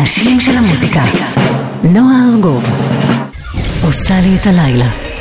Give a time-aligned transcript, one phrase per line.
[0.00, 1.02] אנשים של המוזיקה.
[1.84, 2.64] נועה ארגוב
[3.84, 5.11] עושה לי את הלילה.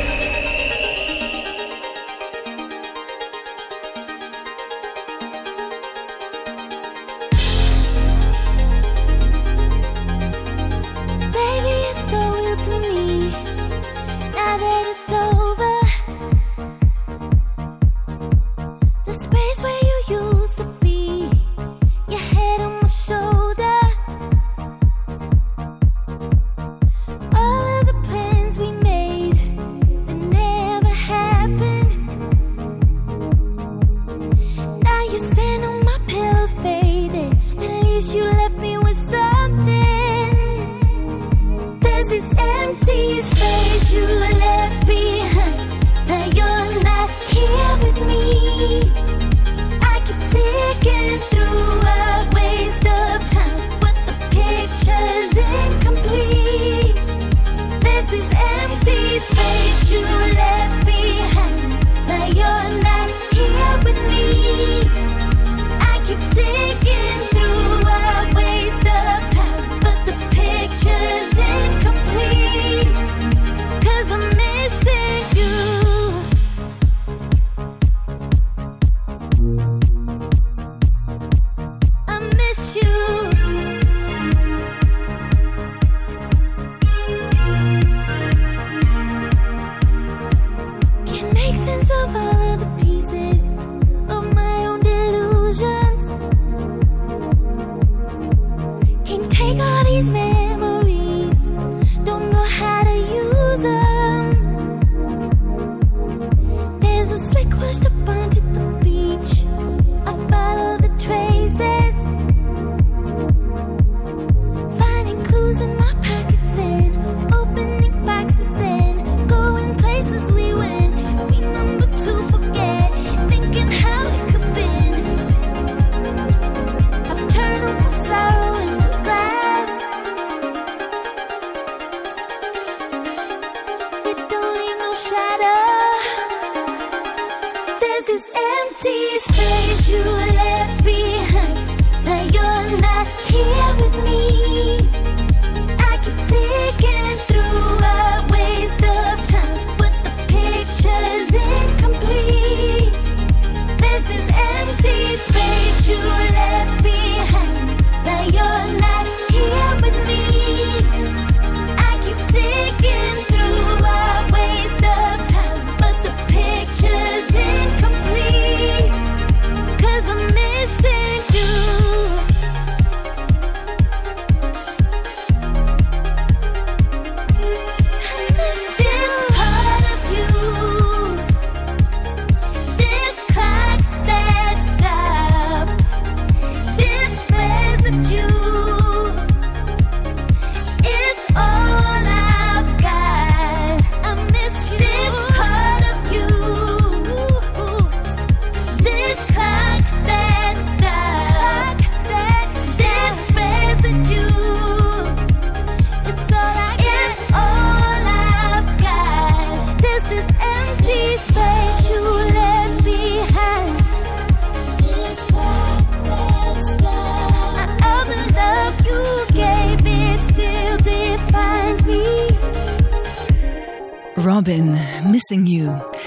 [224.31, 224.80] Robin,
[225.12, 226.00] Missing You.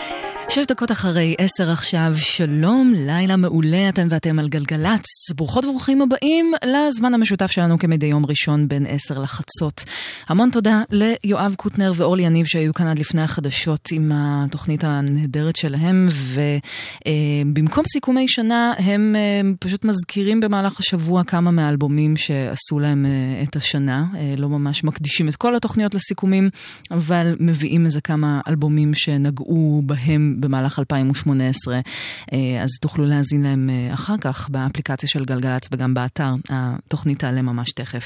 [0.54, 5.04] שש דקות אחרי עשר עכשיו, שלום, לילה מעולה, אתם ואתם על גלגלצ.
[5.36, 9.84] ברוכות וברוכים הבאים לזמן המשותף שלנו כמדי יום ראשון בין עשר לחצות.
[10.28, 16.08] המון תודה ליואב קוטנר ואורלי יניב שהיו כאן עד לפני החדשות עם התוכנית הנהדרת שלהם,
[17.06, 23.56] ובמקום סיכומי שנה הם אה, פשוט מזכירים במהלך השבוע כמה מהאלבומים שעשו להם אה, את
[23.56, 24.06] השנה.
[24.16, 26.50] אה, לא ממש מקדישים את כל התוכניות לסיכומים,
[26.90, 30.43] אבל מביאים איזה כמה אלבומים שנגעו בהם.
[30.44, 31.74] במהלך 2018,
[32.32, 36.34] אה, אז תוכלו להאזין להם אה, אחר כך באפליקציה של גלגלצ וגם באתר.
[36.48, 38.04] התוכנית תעלה ממש תכף.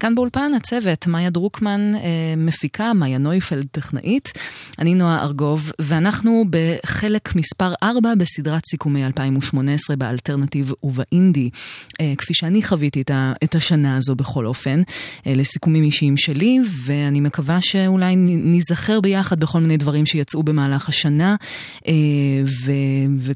[0.00, 2.00] כאן באולפן הצוות, מאיה דרוקמן אה,
[2.36, 4.32] מפיקה, מאיה נויפלד טכנאית,
[4.78, 11.50] אני נועה ארגוב, ואנחנו בחלק מספר 4 בסדרת סיכומי 2018 באלטרנטיב ובאינדי,
[12.18, 13.02] כפי שאני חוויתי
[13.44, 14.82] את השנה הזו בכל אופן,
[15.26, 21.36] לסיכומים אישיים שלי, ואני מקווה שאולי ניזכר ביחד בכל מיני דברים שיצאו במהלך השנה.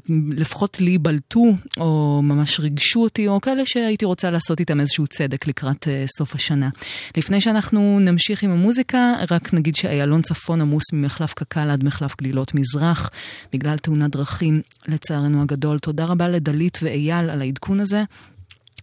[0.09, 5.47] ולפחות לי בלטו, או ממש ריגשו אותי, או כאלה שהייתי רוצה לעשות איתם איזשהו צדק
[5.47, 5.87] לקראת
[6.17, 6.69] סוף השנה.
[7.17, 12.55] לפני שאנחנו נמשיך עם המוזיקה, רק נגיד שאיילון צפון עמוס ממחלף קק"ל עד מחלף גלילות
[12.55, 13.09] מזרח,
[13.53, 15.79] בגלל תאונת דרכים, לצערנו הגדול.
[15.79, 18.03] תודה רבה לדלית ואייל על העדכון הזה.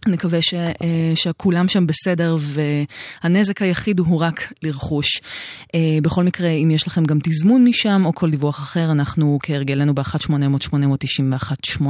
[0.07, 0.67] נקווה ש, אה,
[1.15, 5.21] שכולם שם בסדר והנזק היחיד הוא רק לרכוש.
[5.75, 9.95] אה, בכל מקרה, אם יש לכם גם תזמון משם או כל דיווח אחר, אנחנו כהרגלנו
[9.95, 11.81] ב-1-800-891-8.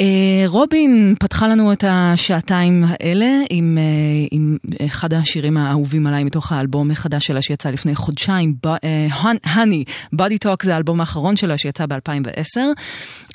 [0.00, 3.78] אה, רובין פתחה לנו את השעתיים האלה עם,
[4.30, 8.54] עם אחד השירים האהובים עליי מתוך האלבום החדש שלה שיצא לפני חודשיים,
[9.44, 12.60] הני, בודי טוק זה האלבום האחרון שלה שיצא ב-2010,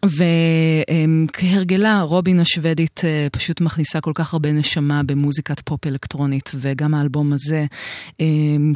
[0.06, 7.34] וכהרגלה רובין השוודית אה, פשוט מכניסה כל כך הרבה נשמה במוזיקת פופ אלקטרונית, וגם האלבום
[7.34, 7.66] הזה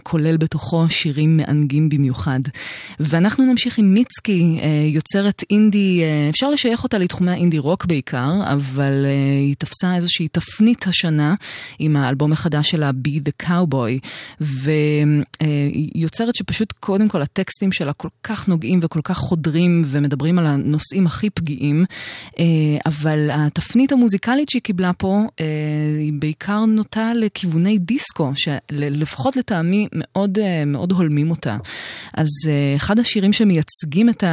[0.03, 2.39] כולל בתוכו שירים מענגים במיוחד.
[2.99, 4.59] ואנחנו נמשיך עם מיצקי,
[4.93, 7.85] יוצרת אינדי, אפשר לשייך אותה לתחומי האינדי רוק.
[7.85, 9.05] בעיקר, אבל
[9.39, 11.35] היא תפסה איזושהי תפנית השנה
[11.79, 14.07] עם האלבום החדש שלה, Be the Cowboy,
[14.41, 15.45] והיא uh,
[15.95, 21.07] יוצרת שפשוט קודם כל הטקסטים שלה כל כך נוגעים וכל כך חודרים ומדברים על הנושאים
[21.15, 21.85] הכי פגיעים,
[22.25, 22.37] uh,
[22.85, 25.41] אבל התפנית המוזיקלית שהיא קיבלה פה, uh,
[25.99, 31.57] היא בעיקר נוטה לכיווני דיסקו, שלפחות לטעמי מאוד, uh, מאוד הולמים אותה.
[32.13, 32.27] אז
[32.75, 34.23] אחד השירים שמייצגים את,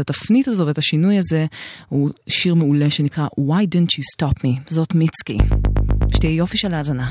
[0.00, 1.46] התפנית הזו ואת השינוי הזה,
[1.88, 2.86] הוא שיר מעולה.
[2.96, 5.38] שנקרא Why Didn't You Stop Me, זאת מיצקי.
[6.14, 7.10] שתהיה יופי של האזנה.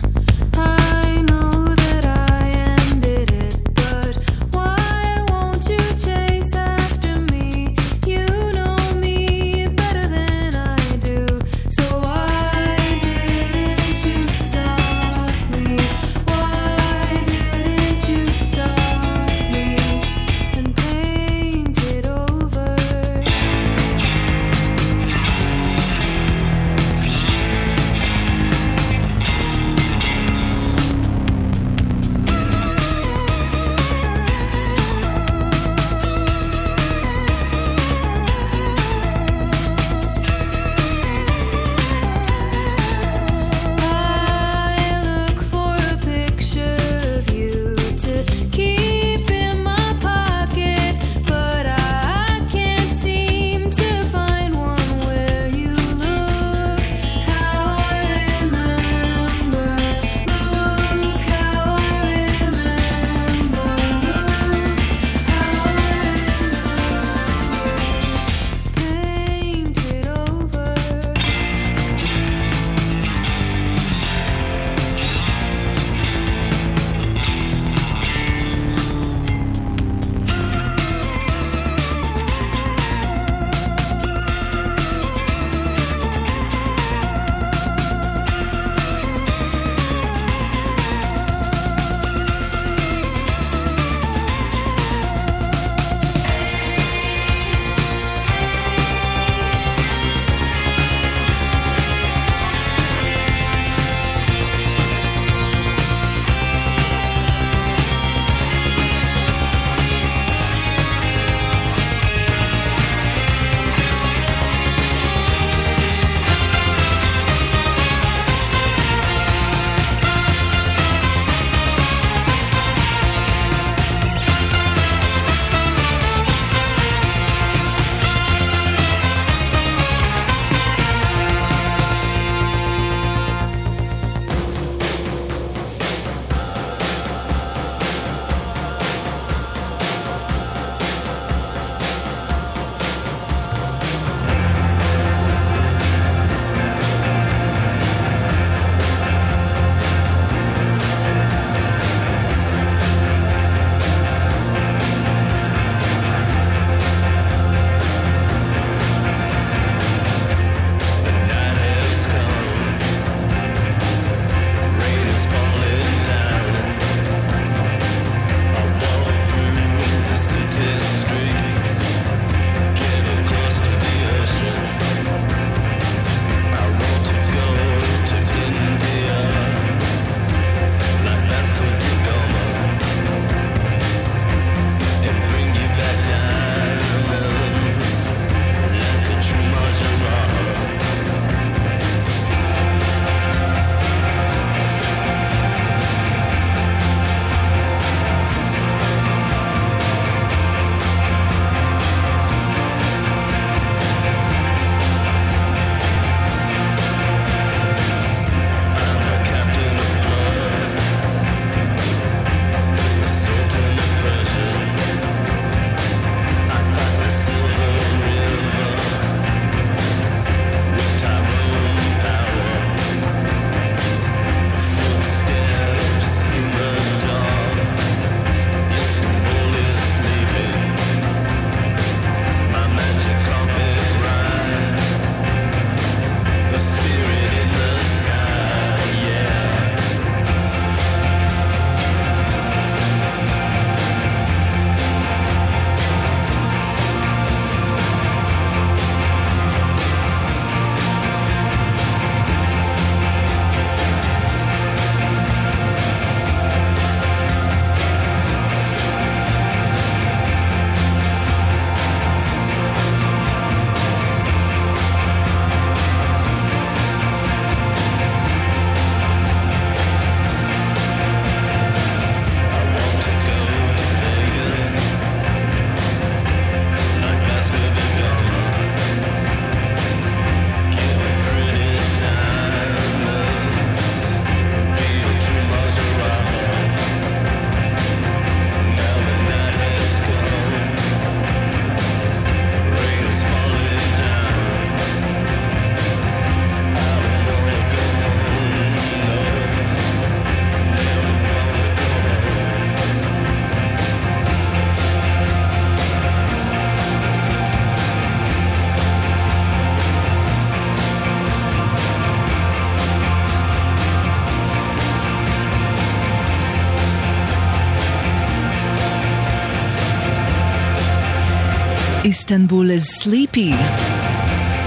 [322.25, 323.53] איסטנבול is sleepy.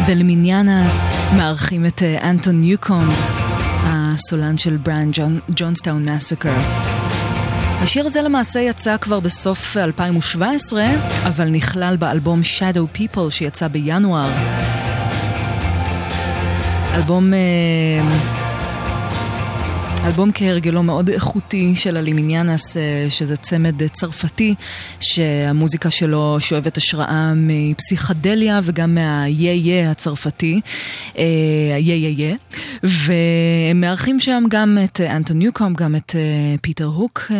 [0.06, 3.08] בלמיניאנס מארחים את אה, אנטון ניוקום,
[3.84, 5.10] הסולן של בריאן
[5.56, 6.52] ג'ונסטאון מסקר.
[7.82, 10.84] השיר הזה למעשה יצא כבר בסוף 2017,
[11.26, 14.30] אבל נכלל באלבום Shadow People שיצא בינואר.
[16.94, 17.32] אלבום...
[17.32, 18.37] Uh,
[20.08, 24.54] אלבום כהרגלו מאוד איכותי של הלימיניאנס, אה, שזה צמד צרפתי,
[25.00, 30.60] שהמוזיקה שלו שואבת השראה מפסיכדליה וגם מהיהיה הצרפתי,
[31.18, 31.24] אה,
[32.82, 37.32] והם מארחים שם גם את אנטון ניוקום, גם את אה, פיטר הוק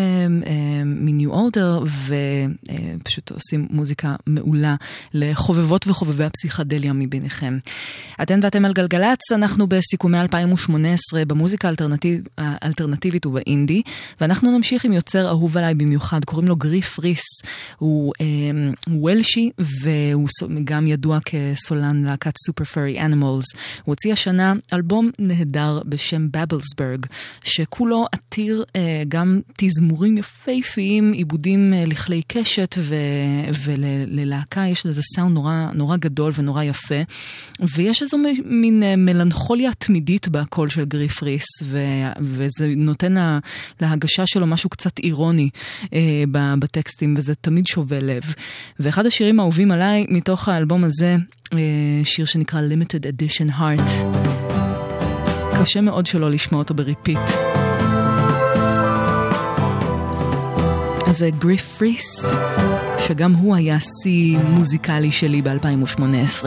[0.85, 1.83] מניו אורדר,
[2.99, 4.75] ופשוט עושים מוזיקה מעולה
[5.15, 7.59] לחובבות וחובבי הפסיכדליה מביניכם.
[8.23, 12.21] אתן ואתם על גלגלצ, אנחנו בסיכומי 2018 במוזיקה האלטרנטיב,
[12.63, 13.83] האלטרנטיבית ובאינדי,
[14.21, 17.25] ואנחנו נמשיך עם יוצר אהוב עליי במיוחד, קוראים לו גריף ריס,
[17.79, 18.27] הוא אה,
[18.89, 20.29] וולשי והוא
[20.65, 23.45] גם ידוע כסולן להקת סופר פרי אנימולס.
[23.55, 27.07] הוא הוציא השנה אלבום נהדר בשם בבלסברג,
[27.45, 32.95] שכולו עתיר אה, גם תזמורים יפהפיים, עיבודים אה, לכלי קשת ו,
[33.65, 37.03] וללהקה יש לזה סאונד נורא, נורא גדול ונורא יפה,
[37.61, 41.79] ויש איזו מין אה, מלנכוליה תמידית בקול של גריף ריס, ו,
[42.49, 43.39] וזה נותן לה,
[43.81, 45.51] להגשה שלו משהו קצת אירוני
[45.95, 46.25] אה,
[46.59, 48.23] בטקסטים, וזה תמיד שובה לב.
[48.81, 51.17] ואחד השירים האהובים עליי מתוך האלבום הזה,
[51.53, 51.59] אה,
[52.05, 53.91] שיר שנקרא Limited Edition Heart.
[55.61, 57.19] קשה מאוד שלא לשמוע אותו ב-repeat.
[61.07, 62.33] אז זה גריף ריס,
[62.99, 66.45] שגם הוא היה שיא מוזיקלי שלי ב-2018.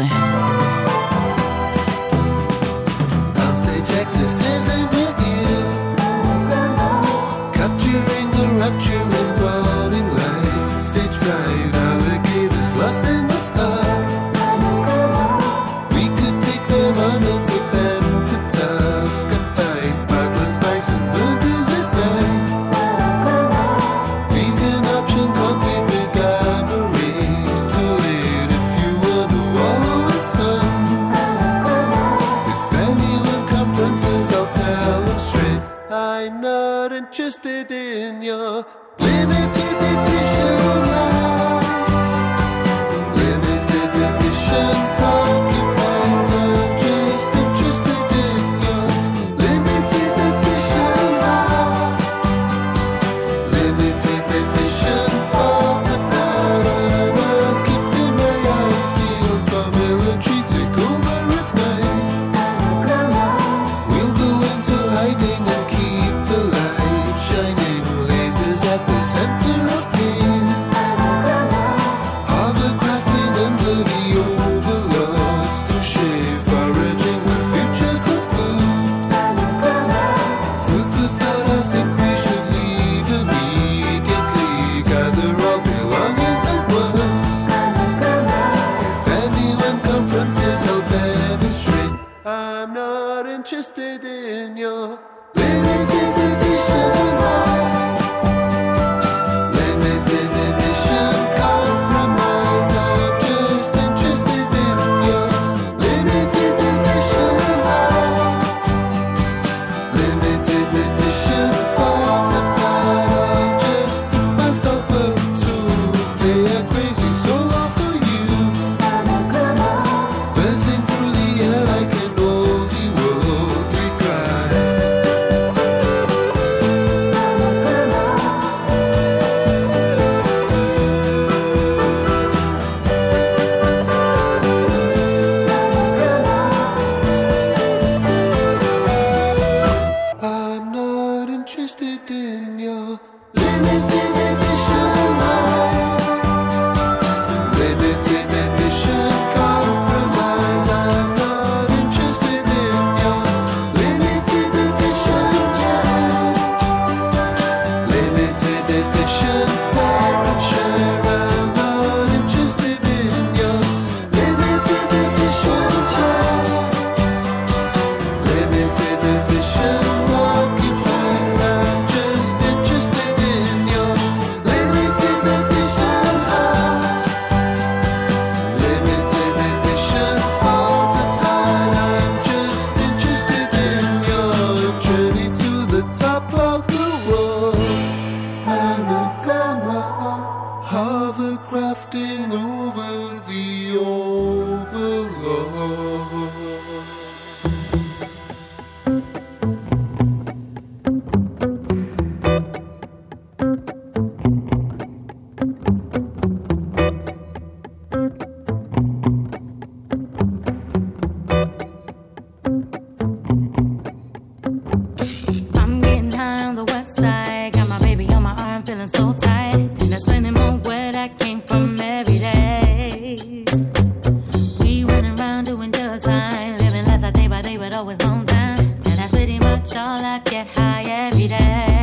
[230.71, 231.80] 나의 미래.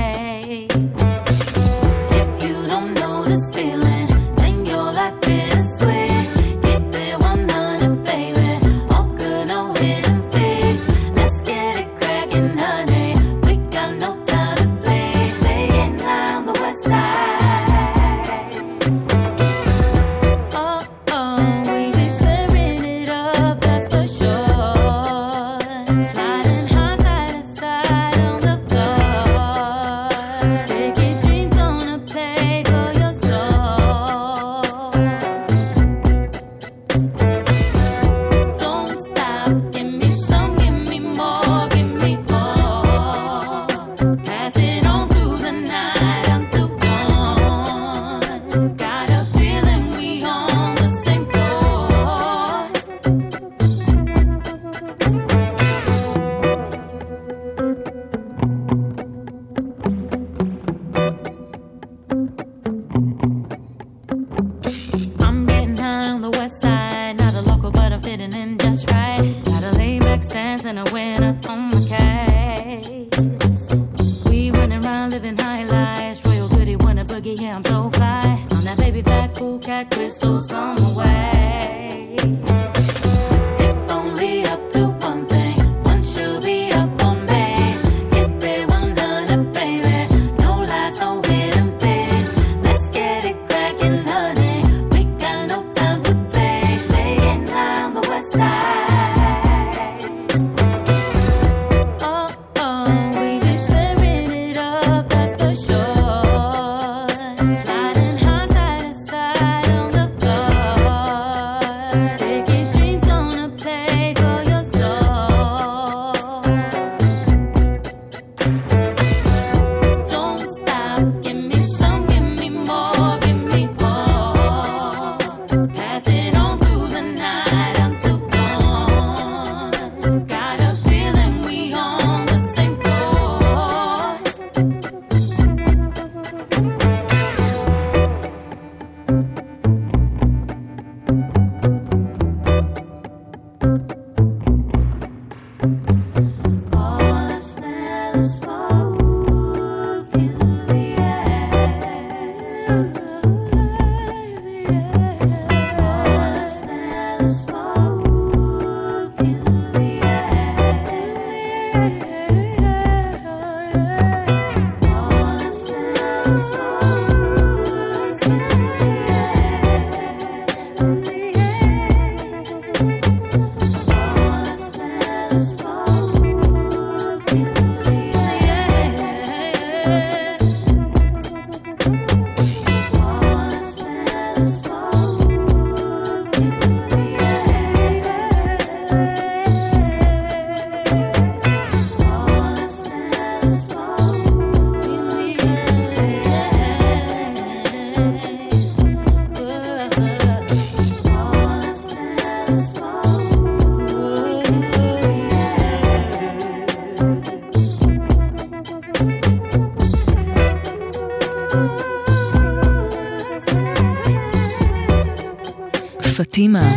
[216.17, 216.75] פטימה,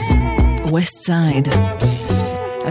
[0.66, 2.09] West Side.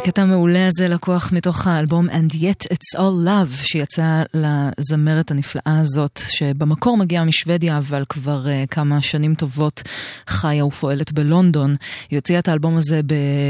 [0.02, 6.20] הקטע המעולה הזה לקוח מתוך האלבום And Yet It's All Love שיצא לזמרת הנפלאה הזאת
[6.28, 9.82] שבמקור מגיעה משוודיה אבל כבר uh, כמה שנים טובות
[10.26, 11.76] חיה ופועלת בלונדון.
[12.10, 13.00] היא הוציאה את האלבום הזה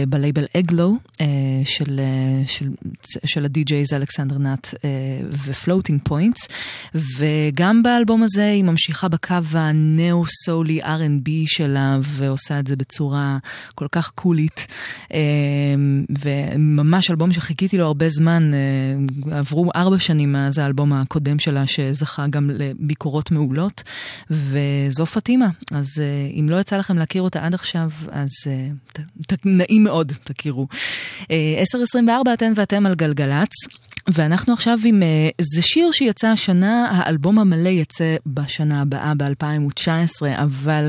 [0.08, 1.16] בלייבל אגלו uh,
[1.64, 2.00] של,
[2.44, 2.68] uh, של,
[3.24, 4.76] של ה-DJs אלכסנדר נאט uh,
[5.46, 6.48] ופלוטינג פוינטס
[6.94, 13.38] וגם באלבום הזה היא ממשיכה בקו הנאו-סולי R&B שלה ועושה את זה בצורה
[13.74, 14.66] כל כך קולית.
[15.08, 15.12] Uh,
[16.54, 22.26] וממש אלבום שחיכיתי לו הרבה זמן, אה, עברו ארבע שנים מאז האלבום הקודם שלה שזכה
[22.26, 23.82] גם לביקורות מעולות,
[24.30, 25.48] וזו פטימה.
[25.72, 28.68] אז אה, אם לא יצא לכם להכיר אותה עד עכשיו, אז אה,
[29.44, 30.66] נעים מאוד, תכירו.
[31.22, 31.28] 10.24
[32.34, 33.52] אתן ואתם על גלגלצ.
[34.08, 35.02] ואנחנו עכשיו עם,
[35.40, 40.88] זה שיר שיצא השנה, האלבום המלא יצא בשנה הבאה, ב-2019, אבל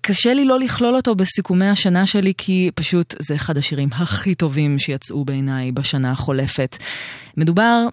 [0.00, 4.78] קשה לי לא לכלול אותו בסיכומי השנה שלי, כי פשוט זה אחד השירים הכי טובים
[4.78, 6.76] שיצאו בעיניי בשנה החולפת.
[7.36, 7.86] מדובר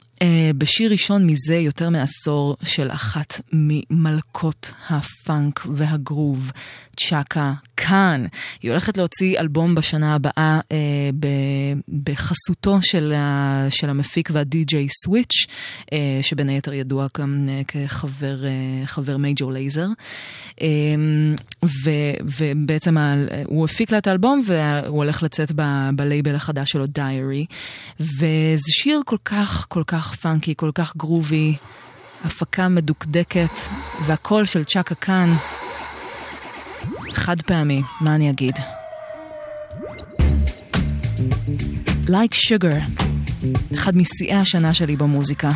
[0.58, 6.52] בשיר ראשון מזה יותר מעשור של אחת ממלכות הפאנק והגרוב,
[6.98, 8.26] צ'אקה כאן.
[8.62, 11.10] היא הולכת להוציא אלבום בשנה הבאה אה,
[12.04, 13.14] בחסותו של,
[13.70, 15.46] של המפיק והדי-ג'יי סוויץ',
[15.94, 19.88] אה, שבין היתר ידוע גם אה, כחבר מייג'ור לייזר.
[20.62, 20.68] אה,
[22.36, 22.98] ובעצם
[23.46, 27.46] הוא הפיק לה את האלבום והוא הולך לצאת ב, בלייבל החדש שלו, דיירי.
[28.00, 31.56] וזה שיר כל כך כל כך פאנקי, כל כך גרובי.
[32.26, 33.60] הפקה מדוקדקת,
[34.06, 35.34] והקול של צ'אקה כאן
[37.12, 38.56] חד פעמי, מה אני אגיד?
[42.08, 43.04] Like Sugar,
[43.74, 45.50] אחד משיאי השנה שלי במוזיקה.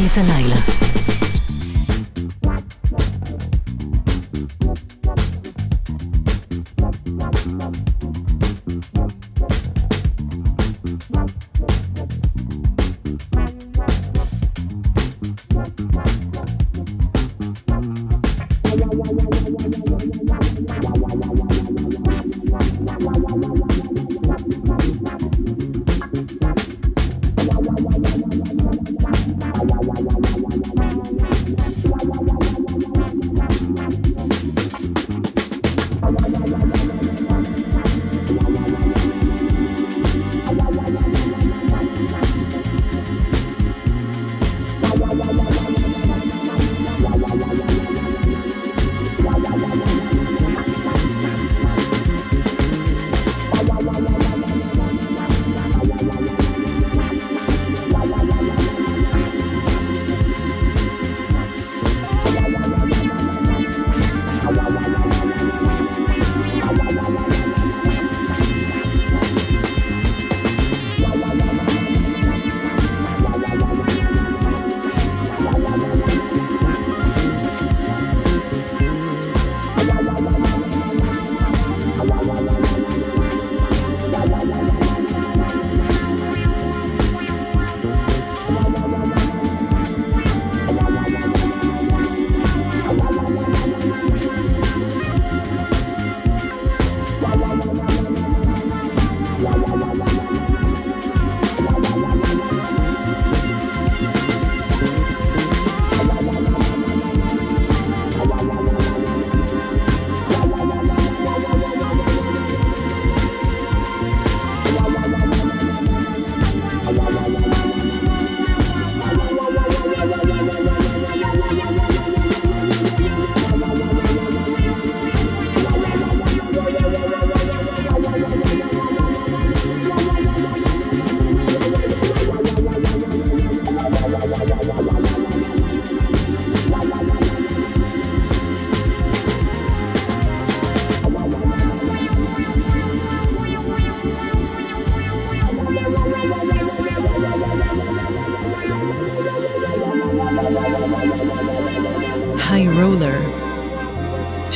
[0.07, 0.82] את הלילה.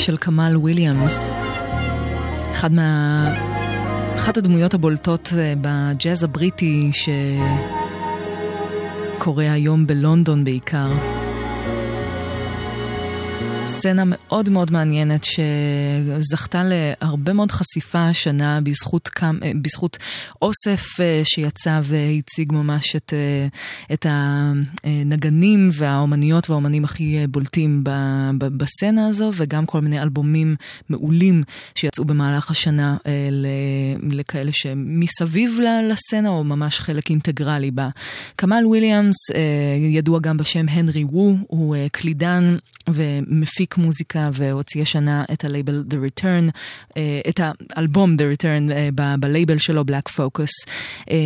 [0.07, 1.31] של כמאל וויליאמס.
[2.53, 3.29] אחד מה...
[4.19, 6.91] אחת הדמויות הבולטות אה, בג'אז הבריטי
[9.19, 10.93] שקורה היום בלונדון בעיקר.
[13.67, 19.99] סצנה מאוד מאוד מעניינת שזכתה להרבה מאוד חשיפה השנה בזכות, קם, אה, בזכות
[20.43, 23.47] אוסף אה, שיצא והציג ממש את, אה,
[23.93, 27.85] את הנגנים והאומניות והאומנים הכי בולטים
[28.39, 30.57] בסצנה הזו וגם כל מיני אלבומים
[30.89, 31.43] מעולים
[31.75, 32.97] שיצאו במהלך השנה
[34.03, 35.59] לכאלה שמסביב
[35.91, 37.89] לסצנה או ממש חלק אינטגרלי בה.
[38.39, 39.17] כמאל וויליאמס
[39.91, 42.57] ידוע גם בשם הנרי וו, הוא קלידן
[42.89, 46.51] ומפיק מוזיקה והוציא השנה את הלייבל The Return,
[46.97, 50.71] אה, את האלבום The Return אה, בלייבל שלו Black Focus,
[51.11, 51.17] אה,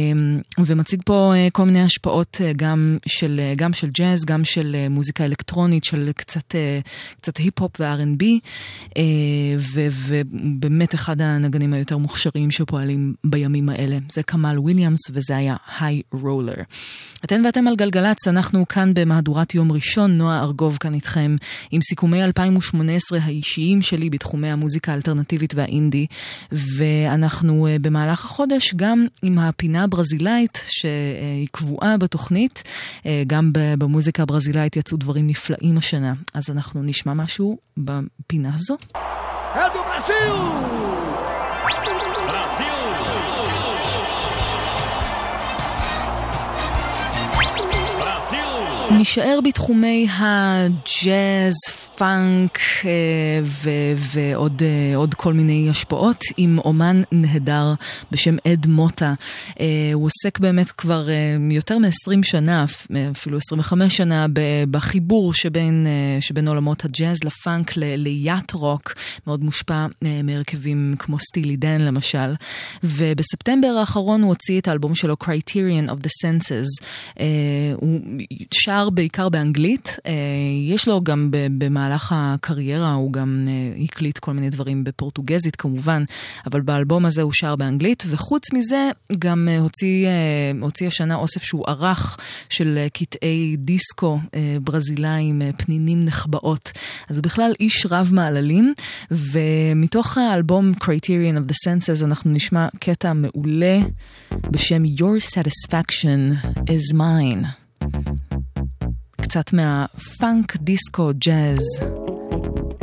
[0.59, 6.11] ומציג פה כל מיני השפעות גם של, גם של ג'אז, גם של מוזיקה אלקטרונית, של
[6.17, 6.55] קצת,
[7.17, 8.25] קצת היפ-הופ ו-R&B,
[10.07, 13.99] ובאמת אחד הנגנים היותר מוכשרים שפועלים בימים האלה.
[14.13, 16.55] זה כמאל וויליאמס וזה היה היי רולר.
[17.25, 21.37] אתן ואתם על גלגלצ, אנחנו כאן במהדורת יום ראשון, נועה ארגוב כאן איתכם
[21.71, 22.80] עם סיכומי 2018
[23.21, 26.07] האישיים שלי בתחומי המוזיקה האלטרנטיבית והאינדי,
[26.53, 32.63] ואנחנו אה, במהלך החודש גם עם הפינה הברזילאית שהיא קבועה בתוכנית,
[33.07, 38.77] אה, גם במוזיקה הברזילאית יצאו דברים נפלאים השנה, אז אנחנו נשמע משהו בפינה הזו.
[39.53, 39.81] אדו
[49.01, 51.55] נישאר בתחומי הג'אז,
[52.01, 52.91] פאנק אה,
[53.97, 57.75] ועוד אה, כל מיני השפעות עם אומן נהדר
[58.11, 59.15] בשם אד מוטה.
[59.61, 61.09] אה, הוא עוסק באמת כבר
[61.51, 62.65] יותר מ-20 שנה,
[63.13, 64.27] אפילו 25 שנה,
[64.71, 65.87] בחיבור שבין,
[66.21, 68.95] שבין עולמות הג'אז לפאנק ליאט רוק,
[69.27, 69.87] מאוד מושפע
[70.25, 72.35] מהרכבים כמו סטילי דן למשל.
[72.85, 76.85] ובספטמבר האחרון הוא הוציא את האלבום שלו Criterion of the Senses.
[77.75, 78.01] הוא
[78.55, 79.97] שר בעיקר באנגלית,
[80.69, 81.90] יש לו גם במהלך...
[81.91, 86.05] במהלך הקריירה הוא גם uh, הקליט כל מיני דברים בפורטוגזית כמובן,
[86.47, 91.43] אבל באלבום הזה הוא שר באנגלית, וחוץ מזה גם uh, הוציא, uh, הוציא השנה אוסף
[91.43, 92.17] שהוא ערך
[92.49, 94.19] של קטעי דיסקו
[94.63, 96.73] ברזילאים, פנינים נחבאות.
[97.09, 98.75] אז הוא בכלל איש רב מעללים,
[99.11, 103.79] ומתוך האלבום Criterion of the Senses אנחנו נשמע קטע מעולה
[104.51, 107.60] בשם Your Satisfaction is Mine.
[109.31, 111.61] קצת מהפאנק דיסקו ג'אז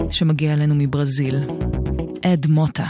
[0.09, 1.35] שמגיע אלינו מברזיל.
[2.25, 2.85] אד מוטה.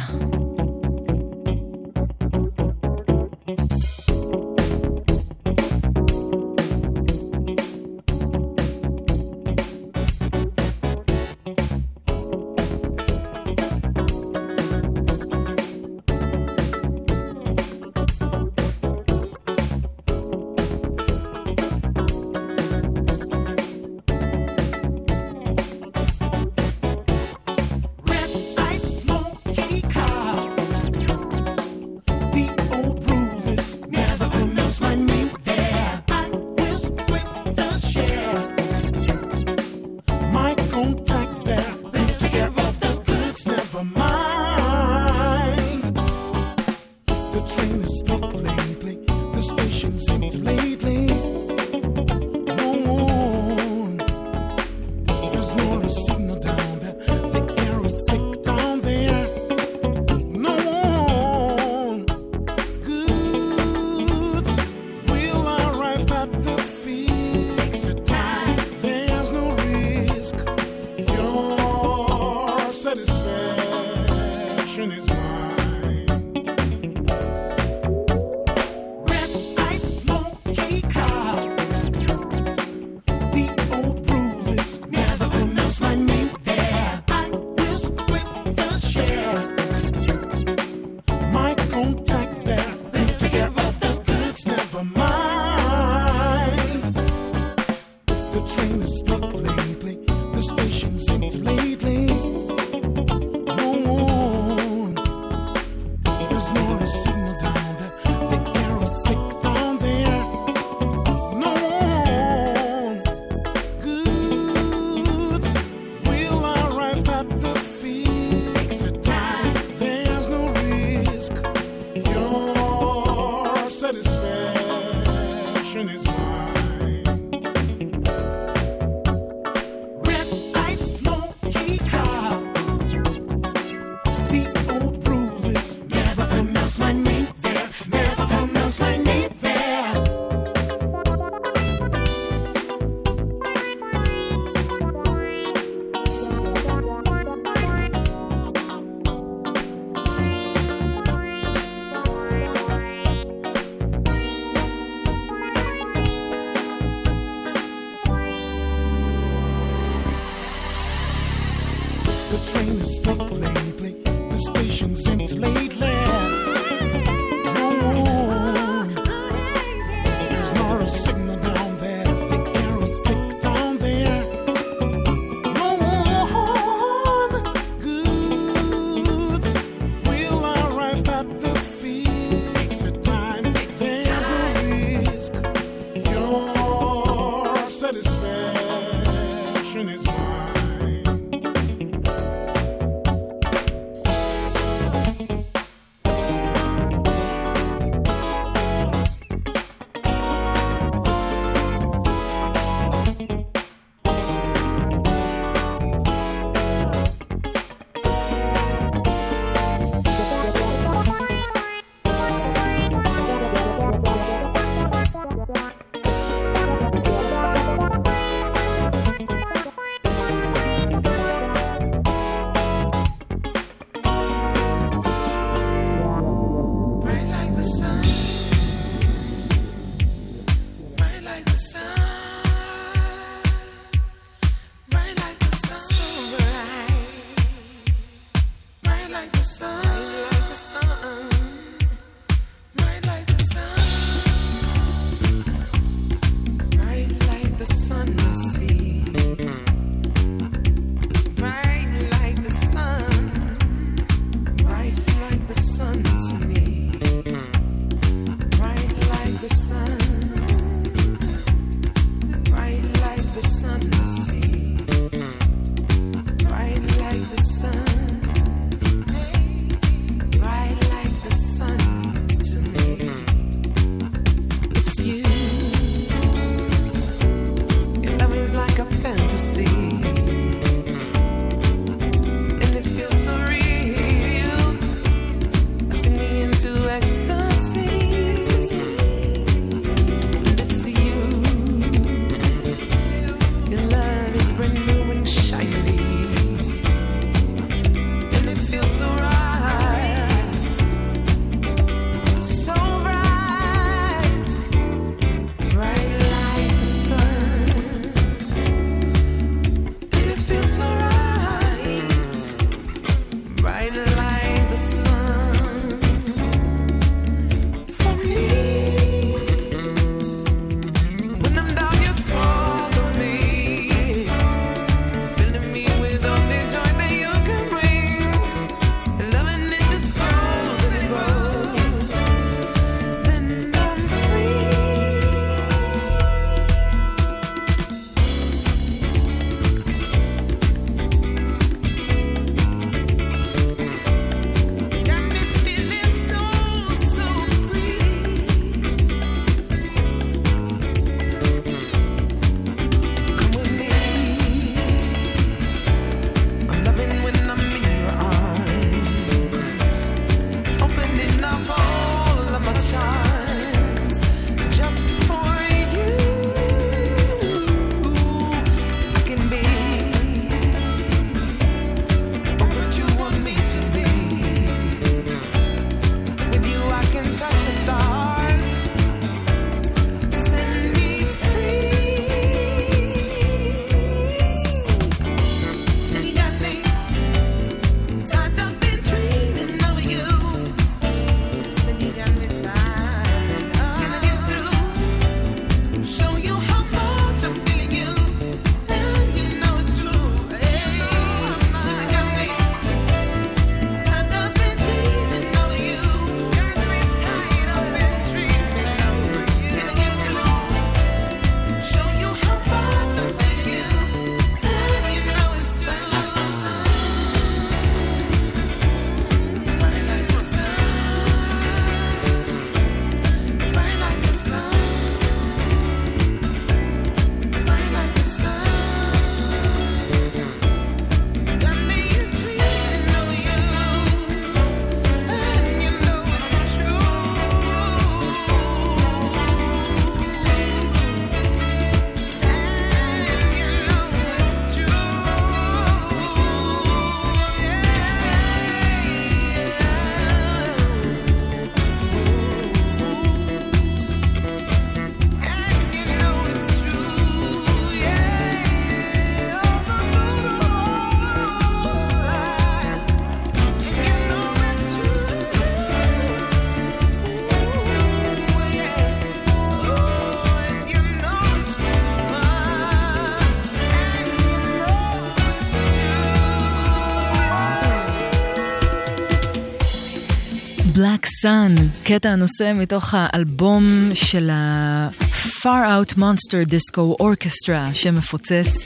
[481.48, 488.85] Sun, קטע הנושא מתוך האלבום של ה-Far Out Monster Disco Orchestra שמפוצץ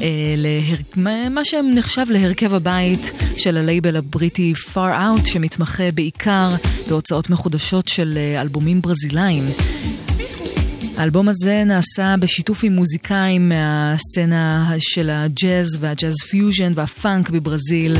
[0.00, 0.06] אה,
[0.36, 0.76] להר...
[1.30, 6.50] מה שנחשב להרכב הבית של הלייבל הבריטי Far Out שמתמחה בעיקר
[6.88, 9.44] בהוצאות מחודשות של אה, אלבומים ברזילאיים.
[10.96, 17.96] האלבום הזה נעשה בשיתוף עם מוזיקאים מהסצנה של הג'אז והג'אז פיוז'ן והפאנק בברזיל.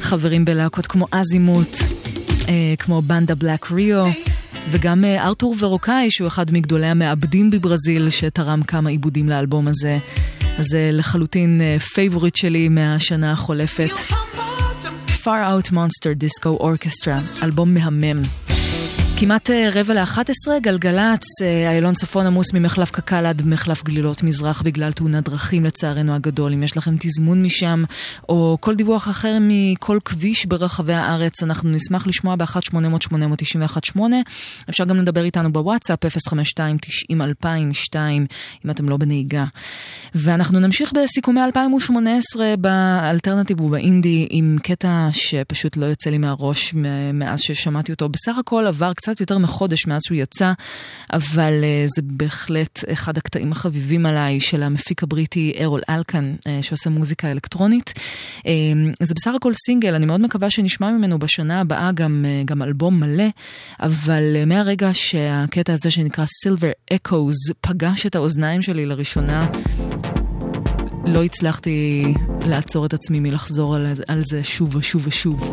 [0.00, 1.76] חברים בלהקות כמו Azymuth,
[2.78, 4.04] כמו Banda Black Rio,
[4.70, 9.98] וגם אה, ארתור ורוקאי, שהוא אחד מגדולי המעבדים בברזיל, שתרם כמה עיבודים לאלבום הזה.
[10.58, 11.60] אז זה לחלוטין
[11.94, 13.90] favorite אה, שלי מהשנה החולפת.
[15.24, 18.47] Far Out Monster Disco Orchestra, אלבום מהמם.
[19.20, 24.22] כמעט אה, רבע לאחת עשרה, גלגלצ, אה, איילון צפון עמוס ממחלף קק"ל עד מחלף גלילות
[24.22, 26.52] מזרח בגלל תאונת דרכים לצערנו הגדול.
[26.52, 27.84] אם יש לכם תזמון משם,
[28.28, 34.00] או כל דיווח אחר מכל כביש ברחבי הארץ, אנחנו נשמח לשמוע ב-1-800-891-8.
[34.70, 37.96] אפשר גם לדבר איתנו בוואטסאפ, 052-90-2002,
[38.64, 39.44] אם אתם לא בנהיגה.
[40.14, 46.74] ואנחנו נמשיך בסיכומי 2018 באלטרנטיב ובאינדי, עם קטע שפשוט לא יוצא לי מהראש
[47.14, 48.08] מאז ששמעתי אותו.
[48.08, 49.07] בסך הכל עבר קצת...
[49.08, 50.52] קצת יותר מחודש מאז שהוא יצא,
[51.12, 56.90] אבל uh, זה בהחלט אחד הקטעים החביבים עליי של המפיק הבריטי ארול אלקן, uh, שעושה
[56.90, 57.92] מוזיקה אלקטרונית.
[58.38, 58.42] Uh,
[59.00, 63.28] זה בסך הכל סינגל, אני מאוד מקווה שנשמע ממנו בשנה הבאה גם, גם אלבום מלא,
[63.80, 69.46] אבל מהרגע שהקטע הזה שנקרא Silver Echoes פגש את האוזניים שלי לראשונה,
[71.06, 72.04] לא הצלחתי
[72.46, 75.52] לעצור את עצמי מלחזור על, על זה שוב ושוב ושוב.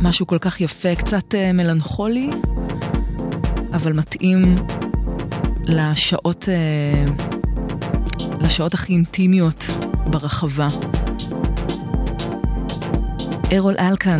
[0.00, 2.30] משהו כל כך יפה, קצת uh, מלנכולי,
[3.72, 4.54] אבל מתאים
[5.64, 7.26] לשעות, uh,
[8.40, 9.64] לשעות הכי אינטימיות
[10.06, 10.68] ברחבה.
[13.52, 14.18] ארול אלקן,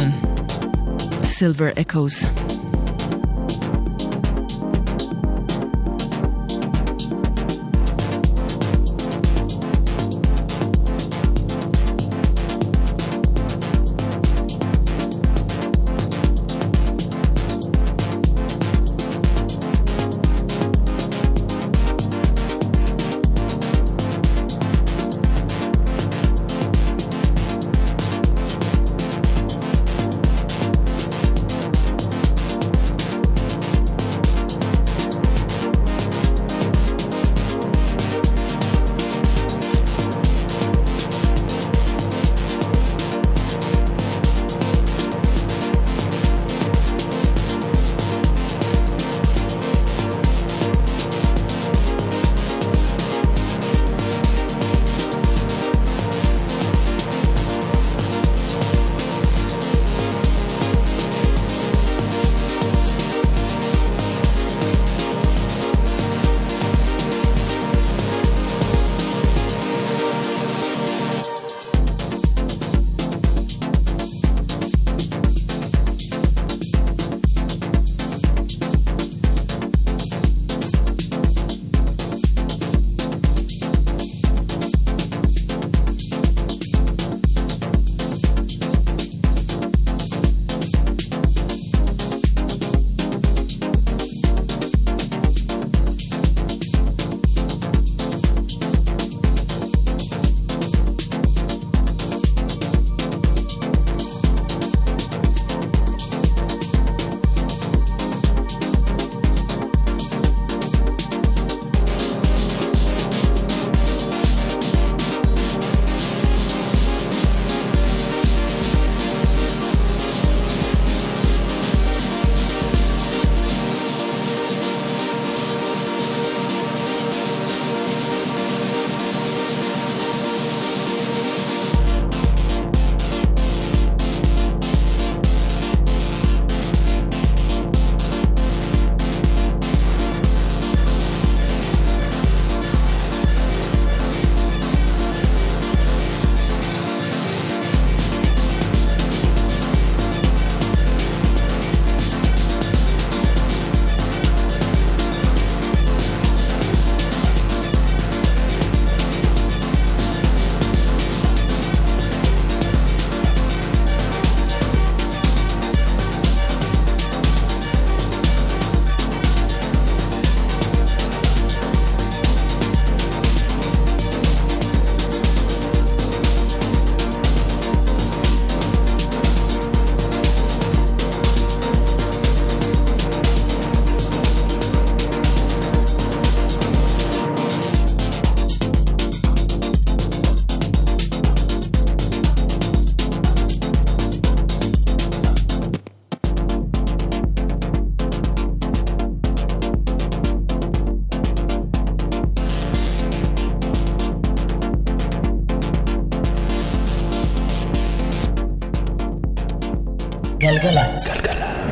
[210.47, 211.05] Galgalats.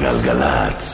[0.00, 0.90] Galgalats.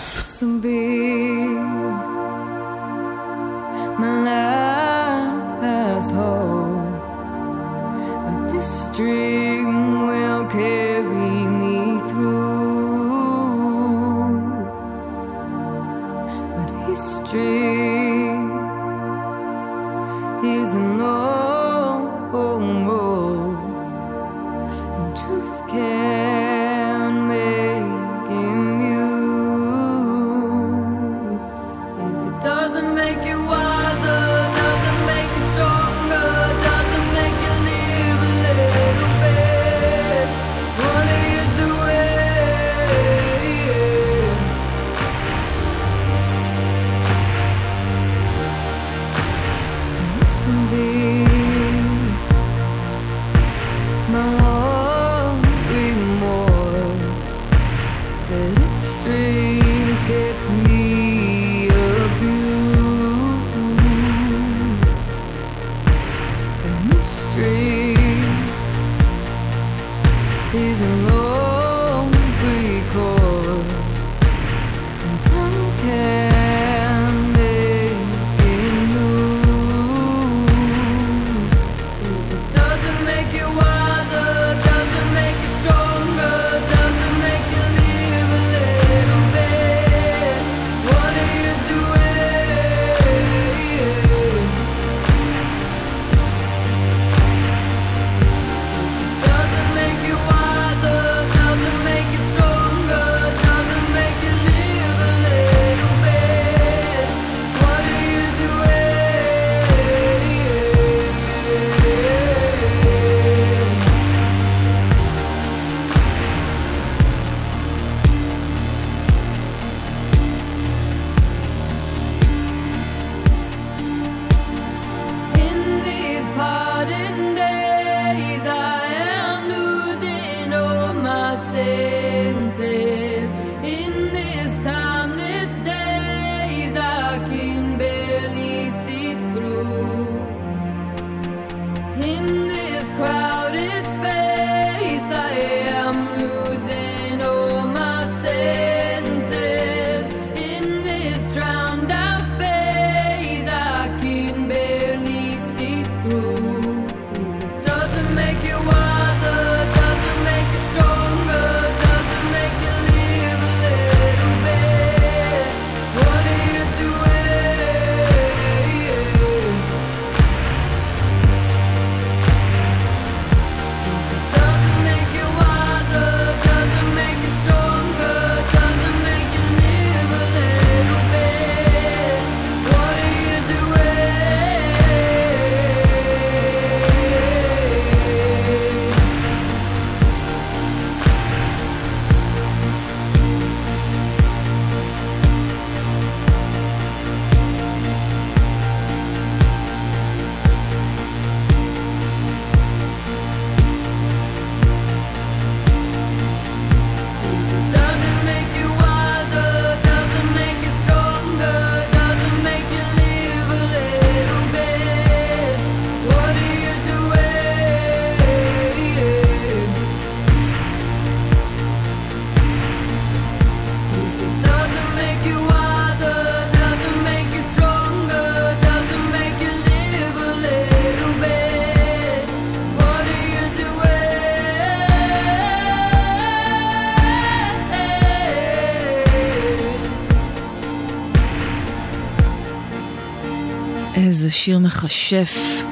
[244.91, 245.63] השיר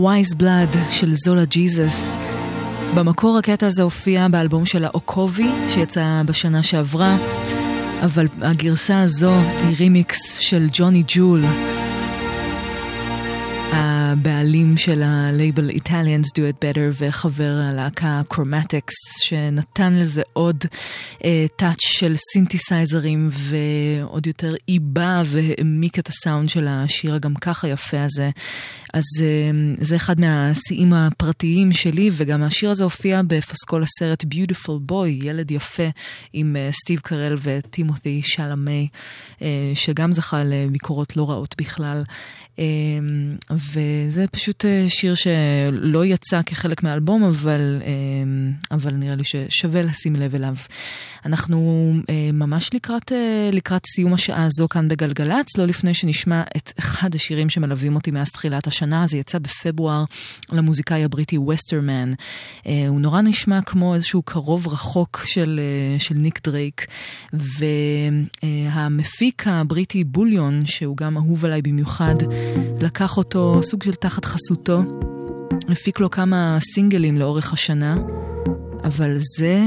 [0.00, 2.16] Wiseblood של Zola Jesus.
[2.94, 7.16] במקור הקטע הזה הופיע באלבום שלה Okovi שיצא בשנה שעברה,
[8.04, 11.44] אבל הגרסה הזו היא רימיקס של ג'וני ג'ול.
[14.44, 20.64] הבעלים של ה label Italians Do It Better וחבר הלהקה Chromatics שנתן לזה עוד
[21.24, 27.68] אה, touch אה, של סינתסייזרים ועוד יותר עיבה והעמיק את הסאונד של השיר הגם ככה
[27.68, 28.30] יפה הזה.
[28.94, 35.08] אז uh, זה אחד מהשיאים הפרטיים שלי, וגם השיר הזה הופיע בפסקול הסרט Beautiful Boy,
[35.08, 35.88] ילד יפה,
[36.32, 38.88] עם אה, סטיב uh, קרל וטימות'י שלמי,
[39.38, 39.42] uh,
[39.74, 42.02] שגם זכה לביקורות לא רעות בכלל.
[42.06, 49.24] Uh, אמ, וזה פשוט אה, שיר שלא יצא כחלק מהאלבום, אבל, אמ, אבל נראה לי
[49.24, 50.54] ששווה לשים לב אליו.
[51.24, 56.72] אנחנו אה, ממש לקראת, אה, לקראת סיום השעה הזו כאן בגלגלצ, לא לפני שנשמע את
[56.78, 60.04] אחד השירים שמלווים אותי מאז תחילת השנה, זה יצא בפברואר
[60.52, 62.12] למוזיקאי הבריטי וסטרמן.
[62.66, 66.86] אה, הוא נורא נשמע כמו איזשהו קרוב רחוק של, אה, של ניק דרייק,
[68.72, 72.14] והמפיק הבריטי בוליון, שהוא גם אהוב עליי במיוחד,
[72.80, 74.82] לקח אותו סוג של תחת חסותו.
[75.68, 77.96] הפיק לו כמה סינגלים לאורך השנה,
[78.84, 79.64] אבל זה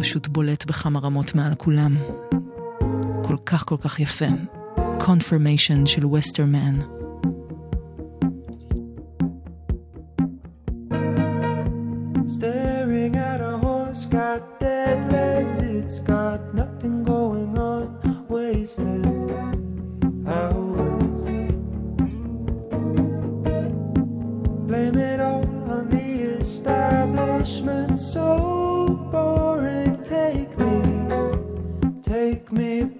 [0.00, 1.96] פשוט בולט בכמה רמות מעל כולם.
[3.22, 4.26] כל כך כל כך יפה.
[4.98, 6.78] Confirmation של וסטרמן.
[12.26, 17.86] Staring at a horse, got dead legs, it's got nothing going on,
[18.34, 19.04] wasted.
[24.68, 25.46] Blame it on
[25.94, 26.08] the
[26.40, 28.57] establishment, so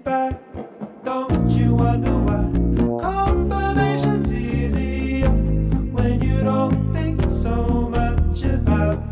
[0.09, 2.41] Don't you wonder why?
[2.99, 4.31] Confirmation's
[5.93, 7.53] when you don't think so
[7.91, 9.08] much about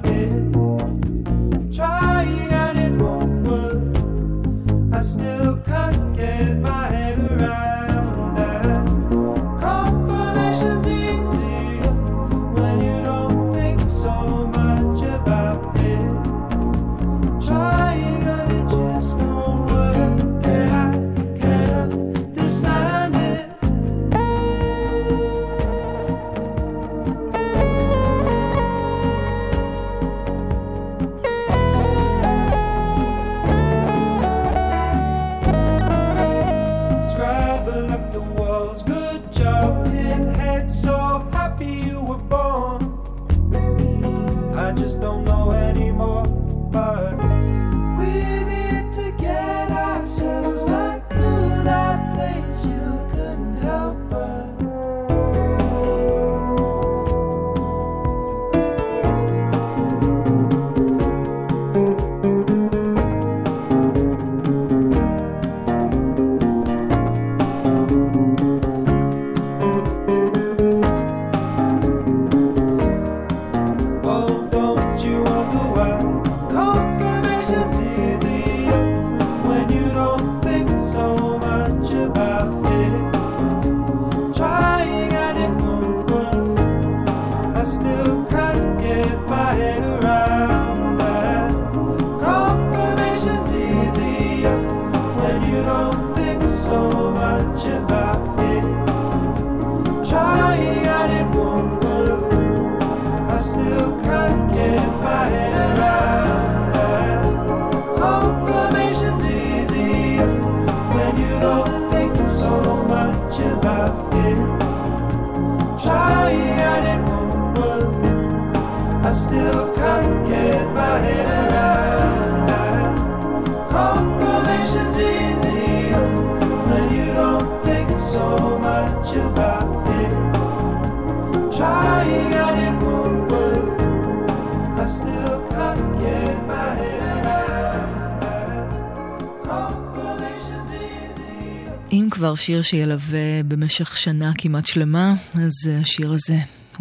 [142.37, 146.37] שיר שילווה במשך שנה כמעט שלמה, אז השיר הזה,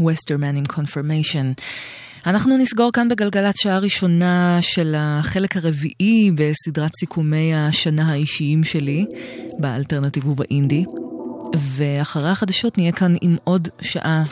[0.07, 1.53] Westerman עם Confirmation.
[2.27, 9.07] אנחנו נסגור כאן בגלגלצ שעה ראשונה של החלק הרביעי בסדרת סיכומי השנה האישיים שלי,
[9.59, 10.85] באלטרנטיב ובאינדי.
[11.55, 14.23] ואחרי החדשות נהיה כאן עם עוד שעה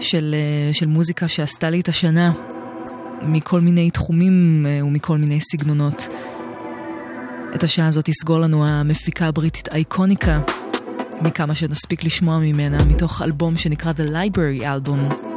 [0.00, 0.34] של,
[0.72, 2.32] של מוזיקה שעשתה לי את השנה,
[3.28, 6.08] מכל מיני תחומים אה, ומכל מיני סגנונות.
[7.54, 10.40] את השעה הזאת תסגור לנו המפיקה הבריטית Ikonika,
[11.22, 15.28] כמה שנספיק לשמוע ממנה, מתוך אלבום שנקרא The Library Album,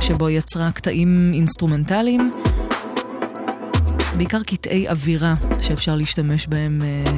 [0.00, 2.30] שבו יצרה קטעים אינסטרומנטליים,
[4.16, 7.12] בעיקר קטעי אווירה שאפשר להשתמש בהם אה,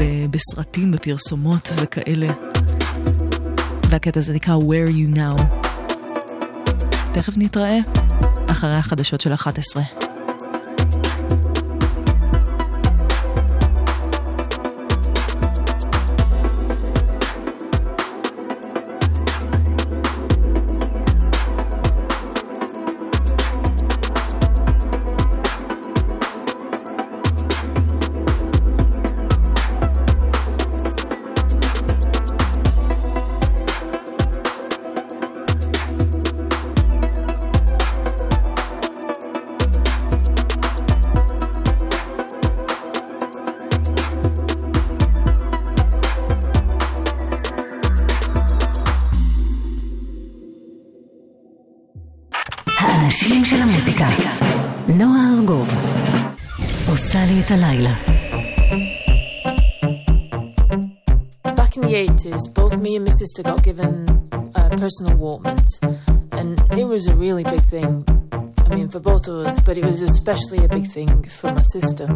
[0.00, 2.28] ב- בסרטים, בפרסומות וכאלה.
[3.90, 5.42] והקטע הזה נקרא Where You Now.
[7.14, 7.78] תכף נתראה
[8.46, 10.01] אחרי החדשות של 11.
[66.42, 68.04] And it was a really big thing.
[68.66, 71.62] I mean, for both of us, but it was especially a big thing for my
[71.62, 72.08] sister.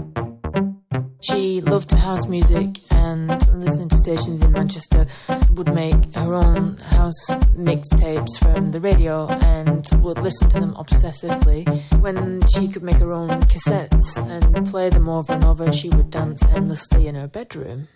[1.20, 5.06] She loved house music and listening to stations in Manchester
[5.54, 7.24] would make her own house
[7.68, 11.62] mixtapes from the radio and would listen to them obsessively.
[12.00, 16.10] When she could make her own cassettes and play them over and over, she would
[16.10, 17.86] dance endlessly in her bedroom.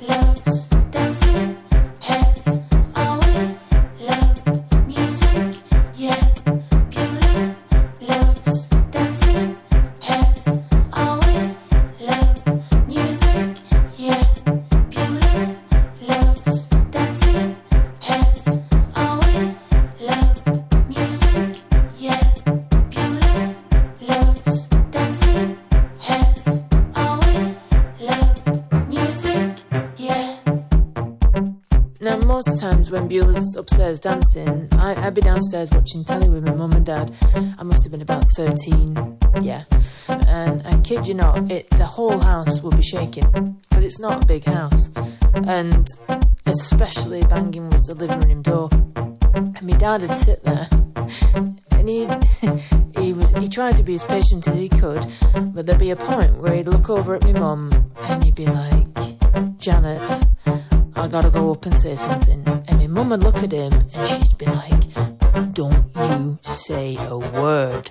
[0.00, 1.55] loves dancing,
[33.86, 37.14] Upstairs dancing, I, I'd be downstairs watching telly with my mum and dad.
[37.56, 39.62] I must have been about 13, yeah.
[40.08, 43.60] And I kid you not, it the whole house would be shaking.
[43.70, 44.88] But it's not a big house.
[45.46, 45.86] And
[46.46, 48.70] especially banging was the living room door.
[48.96, 50.68] And my dad would sit there.
[51.70, 52.08] And he
[53.00, 55.06] he was he tried to be as patient as he could,
[55.54, 57.70] but there'd be a point where he'd look over at my mum
[58.08, 58.88] and he'd be like,
[59.58, 60.26] Janet,
[60.96, 62.42] I gotta go up and say something.
[62.68, 67.18] And my mum would look at him and she'd be like, Don't you say a
[67.18, 67.90] word.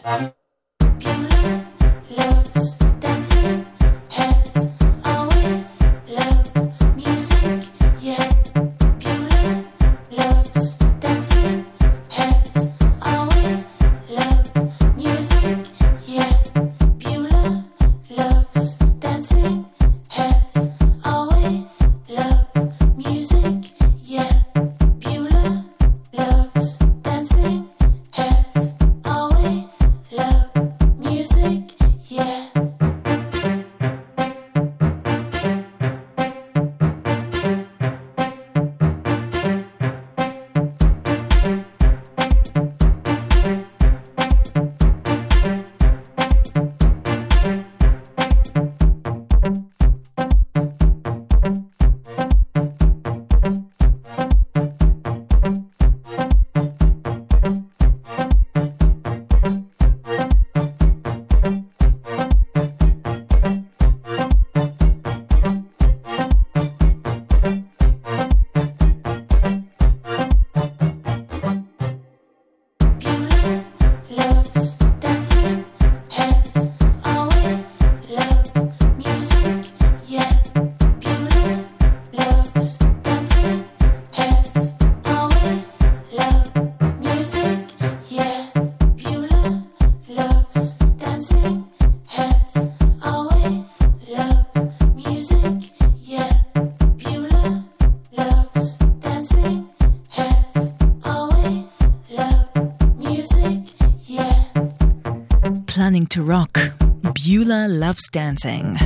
[108.16, 108.84] Dancing.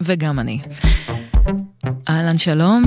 [0.00, 0.58] וגם אני.
[2.08, 2.82] אהלן שלום.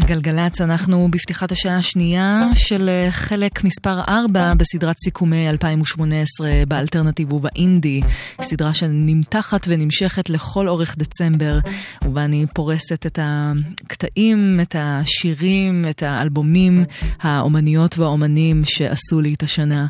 [0.00, 8.00] גלגלצ, אנחנו בפתיחת השעה השנייה של אה, חלק מספר 4 בסדרת סיכומי 2018 באלטרנטיב ובאינדי,
[8.42, 11.58] סדרה שנמתחת ונמשכת לכל אורך דצמבר,
[12.04, 16.84] ובה אני פורסת את הקטעים, את השירים, את האלבומים,
[17.20, 19.86] האומניות והאומנים שעשו לי את השנה.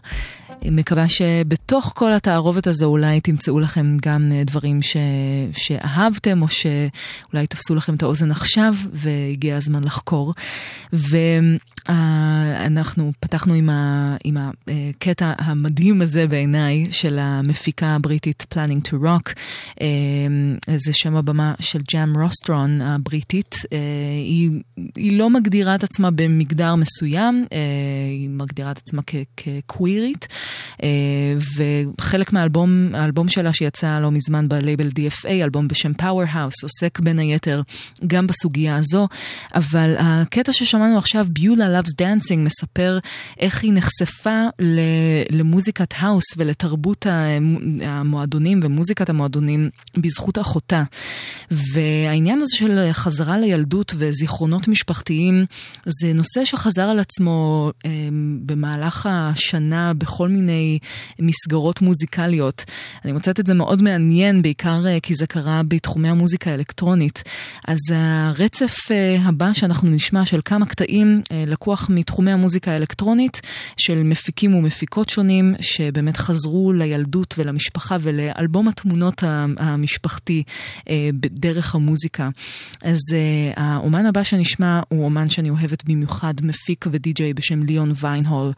[0.65, 4.97] מקווה שבתוך כל התערובת הזו אולי תמצאו לכם גם אה, דברים ש...
[5.53, 10.35] שאהבתם או שאולי תפסו לכם את האוזן עכשיו והגיע הזמן לחקור.
[11.89, 14.17] ואנחנו פתחנו עם, ה...
[14.25, 19.33] עם הקטע המדהים הזה בעיניי של המפיקה הבריטית Planning to Rock.
[19.81, 19.87] אה,
[20.77, 23.57] זה שם הבמה של ג'אם רוסטרון הבריטית.
[23.73, 23.79] אה,
[24.25, 24.51] היא,
[24.97, 27.47] היא לא מגדירה את עצמה במגדר מסוים,
[28.17, 29.03] היא מגדירה את עצמה.
[29.37, 30.29] כקווירית.
[31.57, 37.63] וחלק מהאלבום האלבום שלה שיצא לא מזמן בלייבל DFA, אלבום בשם Powerhouse, עוסק בין היתר
[38.07, 39.09] גם בסוגיה הזו,
[39.55, 42.99] אבל הקטע ששמענו עכשיו, Beulah Loves Dancing מספר
[43.41, 44.43] איך היא נחשפה
[45.31, 50.83] למוזיקת האוס ולתרבות המ- המועדונים ומוזיקת המועדונים בזכות אחותה.
[51.51, 55.45] והעניין הזה של חזרה לילדות וזיכרונות משפחתיים
[56.01, 57.91] זה נושא שחזר על עצמו אה,
[58.47, 60.79] במהלך השנה בכל מיני
[61.19, 62.65] מסגרות מוזיקליות.
[63.05, 67.23] אני מוצאת את זה מאוד מעניין, בעיקר אה, כי זה קרה בתחומי המוזיקה האלקטרונית.
[67.69, 73.41] אז הרצף אה, הבא שאנחנו נשמע של כמה קטעים אה, לקוח מתחומי המוזיקה האלקטרונית
[73.77, 79.23] של מפיקים ומפיקות שונים שבאמת חזרו לילדות ולמשפחה ולאלבום התמונות
[79.57, 80.43] המשפחתי
[80.91, 82.29] אה, בדרך המוזיקה.
[82.83, 88.53] אז אה, האומן הבא שנשמע הוא אומן שאני אוהבת במיוחד, מפיק ודי-ג'יי בשם Leon Vynehall.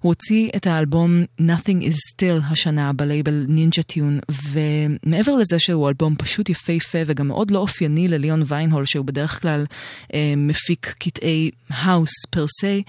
[0.00, 4.18] הוא הוציא את האלבום Nothing is Still השנה ב label Ninja Tune,
[4.52, 9.42] ומעבר לזה שהוא אלבום פשוט יפהפה וגם מאוד לא אופייני ל Leon Vynehall, שהוא בדרך
[9.42, 9.66] כלל
[10.14, 12.82] אה, מפיק קטעי האוס per se,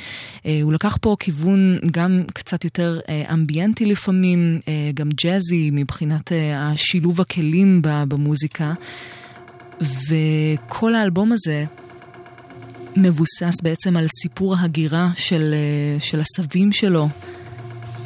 [0.45, 6.31] אה, הוא לקח פה כיוון גם קצת יותר אה, אמביאנטי לפעמים, אה, גם ג'אזי מבחינת
[6.55, 8.73] השילוב הכלים במוזיקה.
[9.81, 11.65] וכל האלבום הזה
[12.95, 15.55] מבוסס בעצם על סיפור ההגירה של,
[15.99, 17.07] של הסבים שלו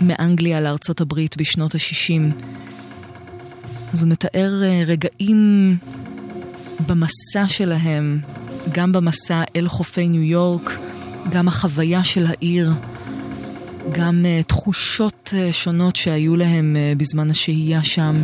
[0.02, 2.44] מאנגליה לארצות הברית בשנות ה-60.
[3.94, 5.78] אז הוא מתאר רגעים
[6.88, 8.20] במסע שלהם,
[8.72, 10.72] גם במסע אל חופי ניו יורק,
[11.30, 12.72] גם החוויה של העיר,
[13.92, 18.16] גם uh, תחושות uh, שונות שהיו להם uh, בזמן השהייה שם.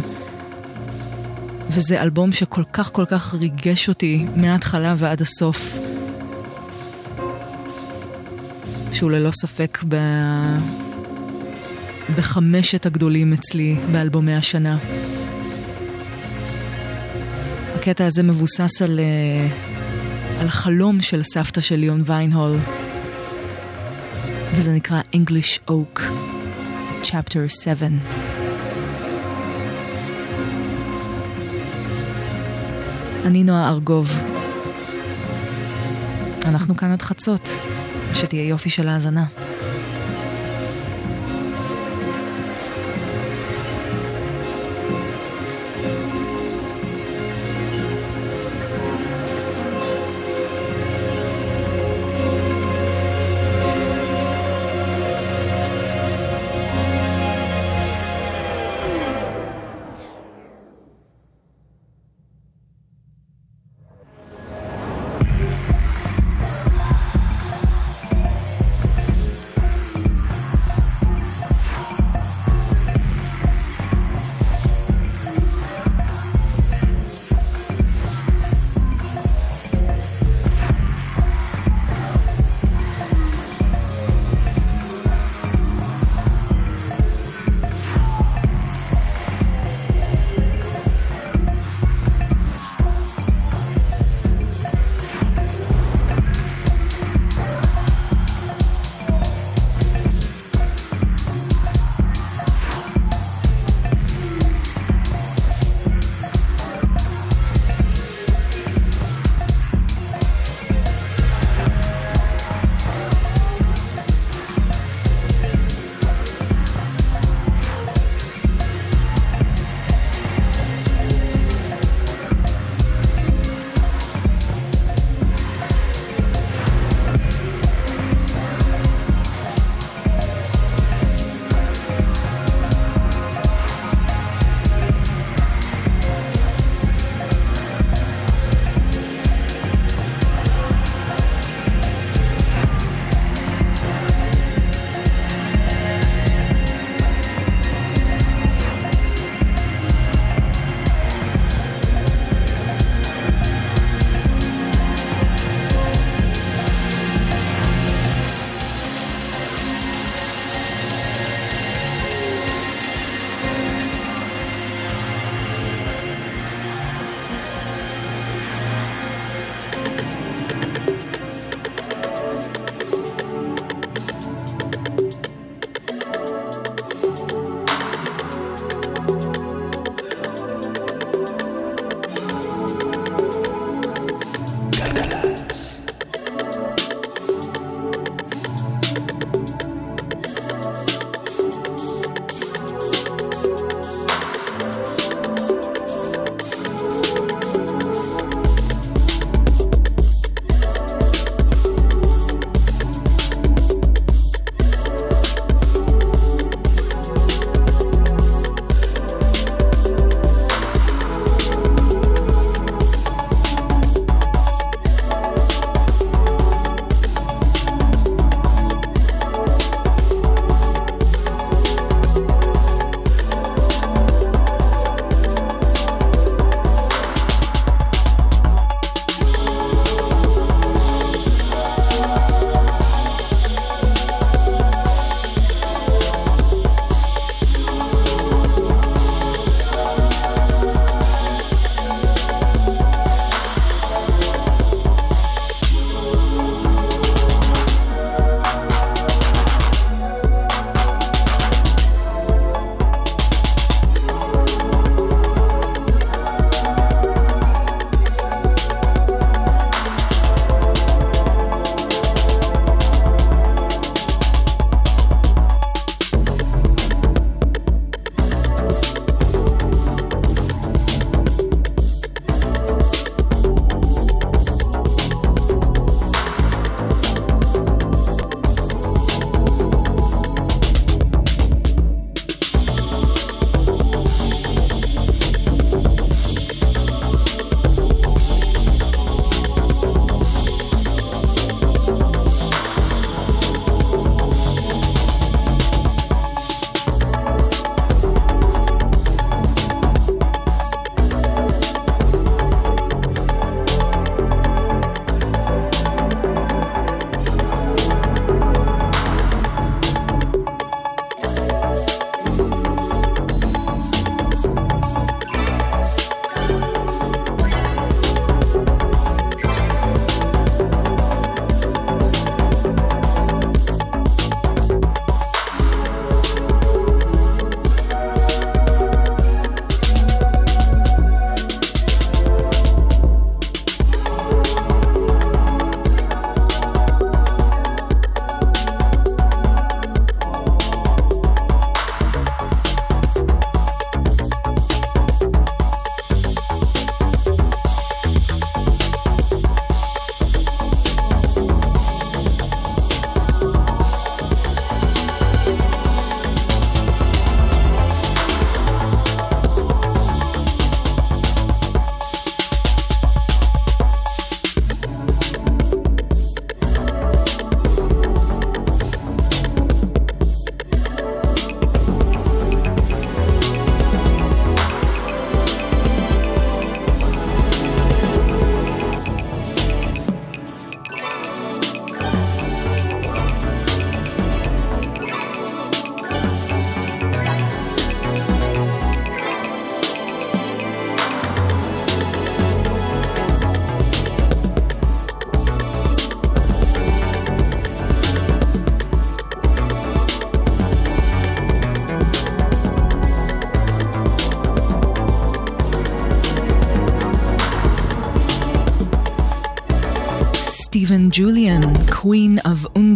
[1.70, 5.78] וזה אלבום שכל כך כל כך ריגש אותי מההתחלה ועד הסוף.
[8.94, 9.96] שהוא ללא ספק ב...
[12.18, 14.78] בחמשת הגדולים אצלי באלבומי השנה.
[17.76, 19.00] הקטע הזה מבוסס על,
[20.40, 22.56] על חלום של סבתא של ליאון ויינהול,
[24.56, 26.00] וזה נקרא English Oak,
[27.04, 27.88] Chapter 7.
[33.26, 34.12] אני נועה ארגוב.
[36.46, 37.50] אנחנו כאן עד חצות,
[38.14, 39.26] שתהיה יופי של האזנה.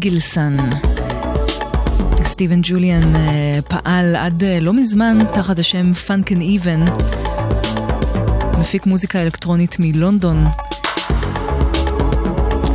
[0.03, 0.53] Of אונגלסן.
[2.25, 6.85] סטיבן ג'וליאן אה, פעל עד אה, לא מזמן תחת השם פאנקן איבן,
[8.59, 10.45] מפיק מוזיקה אלקטרונית מלונדון,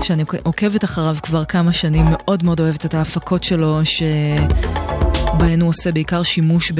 [0.02, 5.68] שאני עוק- עוקבת אחריו כבר כמה שנים, מאוד מאוד אוהבת את ההפקות שלו, שבהן הוא
[5.68, 6.72] עושה בעיקר שימוש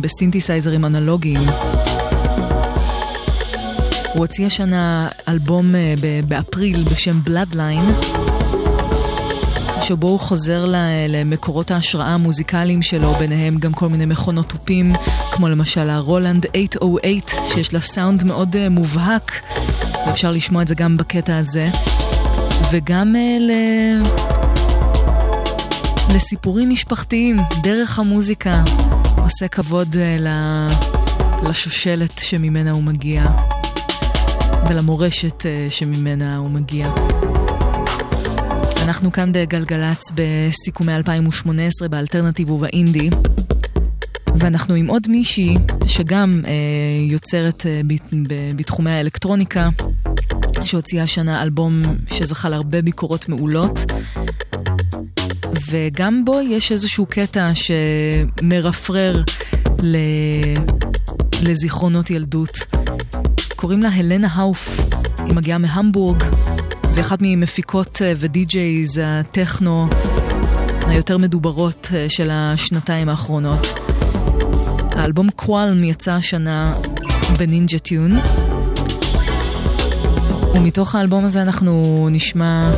[0.00, 1.40] בסינתסייזרים אנלוגיים.
[4.14, 5.94] הוא הוציא השנה אלבום אה,
[6.28, 7.90] באפריל בשם Bloodline,
[9.90, 10.64] שבו הוא חוזר
[11.08, 14.92] למקורות ההשראה המוזיקליים שלו, ביניהם גם כל מיני מכונות תופים,
[15.32, 19.32] כמו למשל הרולנד 808, שיש לה סאונד מאוד אה, מובהק,
[20.06, 21.68] ואפשר לשמוע את זה גם בקטע הזה,
[22.72, 23.50] וגם אה, ל...
[26.14, 28.62] לסיפורים משפחתיים, דרך המוזיקה,
[29.16, 30.28] עושה כבוד אה, ל...
[31.48, 33.24] לשושלת שממנה הוא מגיע.
[34.68, 36.88] ולמורשת שממנה הוא מגיע.
[38.90, 43.10] אנחנו כאן בגלגלצ בסיכומי 2018 באלטרנטיב ובאינדי,
[44.36, 45.54] ואנחנו עם עוד מישהי
[45.86, 46.52] שגם אה,
[47.10, 47.94] יוצרת אה, ב,
[48.28, 49.64] ב, בתחומי האלקטרוניקה,
[50.64, 53.92] שהוציאה השנה אלבום שזכה להרבה ביקורות מעולות,
[55.70, 59.22] וגם בו יש איזשהו קטע שמרפרר
[59.82, 59.96] ל...
[61.42, 62.58] לזיכרונות ילדות.
[63.56, 64.80] קוראים לה הלנה האוף,
[65.24, 66.22] היא מגיעה מהמבורג,
[66.94, 69.88] ואחת ממפיקות אה, ודי-ג'ייז הטכנו
[70.86, 73.80] היותר מדוברות אה, של השנתיים האחרונות.
[74.92, 76.74] האלבום קוואלם יצא השנה
[77.38, 78.16] בנינג'ה טיון,
[80.54, 82.72] ומתוך האלבום הזה אנחנו נשמע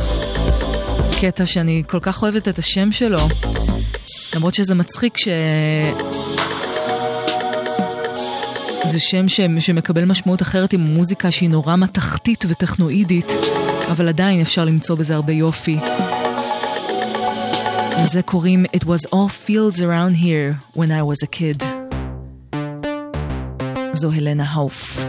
[1.21, 3.27] קטע שאני כל כך אוהבת את השם שלו,
[4.35, 5.27] למרות שזה מצחיק ש...
[8.93, 9.59] זה שם.
[9.59, 13.31] שמקבל משמעות אחרת עם מוזיקה שהיא נורא מתכתית וטכנואידית,
[13.91, 15.77] אבל עדיין אפשר למצוא בזה הרבה יופי.
[18.03, 21.63] לזה קוראים It was all fields around here when I was a kid.
[23.93, 24.99] זו הלנה האוף.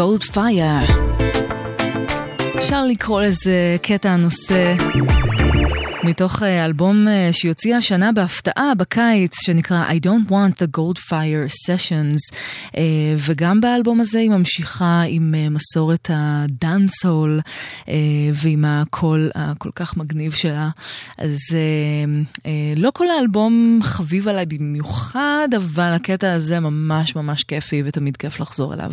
[0.00, 0.96] גולד, פייר.
[2.58, 4.74] אפשר לקרוא לזה קטע הנושא
[6.04, 10.98] מתוך אה, אלבום אה, שהיא הוציאה השנה בהפתעה בקיץ, שנקרא I Don't Want the Gold
[10.98, 12.36] Fire Sessions.
[12.76, 12.82] אה,
[13.16, 17.40] וגם באלבום הזה היא ממשיכה עם מסורת הדאנסול
[18.34, 20.68] ועם הקול הכל כך מגניב שלה.
[21.18, 21.38] אז
[22.76, 28.74] לא כל האלבום חביב עליי במיוחד, אבל הקטע הזה ממש ממש כיפי ותמיד כיף לחזור
[28.74, 28.92] אליו.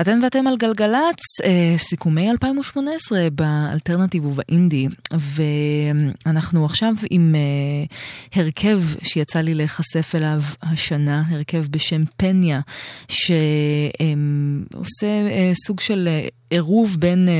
[0.00, 7.40] אתם ואתם על גלגלצ, אה, סיכומי 2018 באלטרנטיב ובאינדי, ואנחנו עכשיו עם אה,
[8.42, 12.60] הרכב שיצא לי להיחשף אליו השנה, הרכב בשם פניה,
[13.08, 13.26] שעושה
[15.06, 16.08] אה, סוג של...
[16.52, 17.34] עירוב בין אה,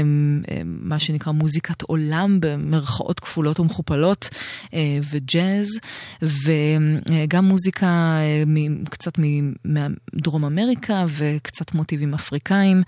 [0.50, 4.28] אה, מה שנקרא מוזיקת עולם במרכאות כפולות ומכופלות
[4.74, 5.66] אה, וג'אז,
[6.22, 8.18] וגם מוזיקה
[8.90, 9.12] קצת
[9.64, 12.82] מדרום אמריקה וקצת מוטיבים אפריקאים,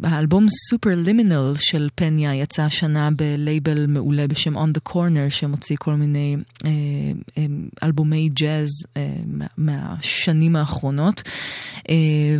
[0.00, 5.94] והאלבום סופר לימינל של פניה יצא השנה בלייבל מעולה בשם On the Corner, שמוציא כל
[5.94, 6.36] מיני
[7.82, 8.68] אלבומי ג'אז
[9.26, 11.22] מה- מהשנים האחרונות,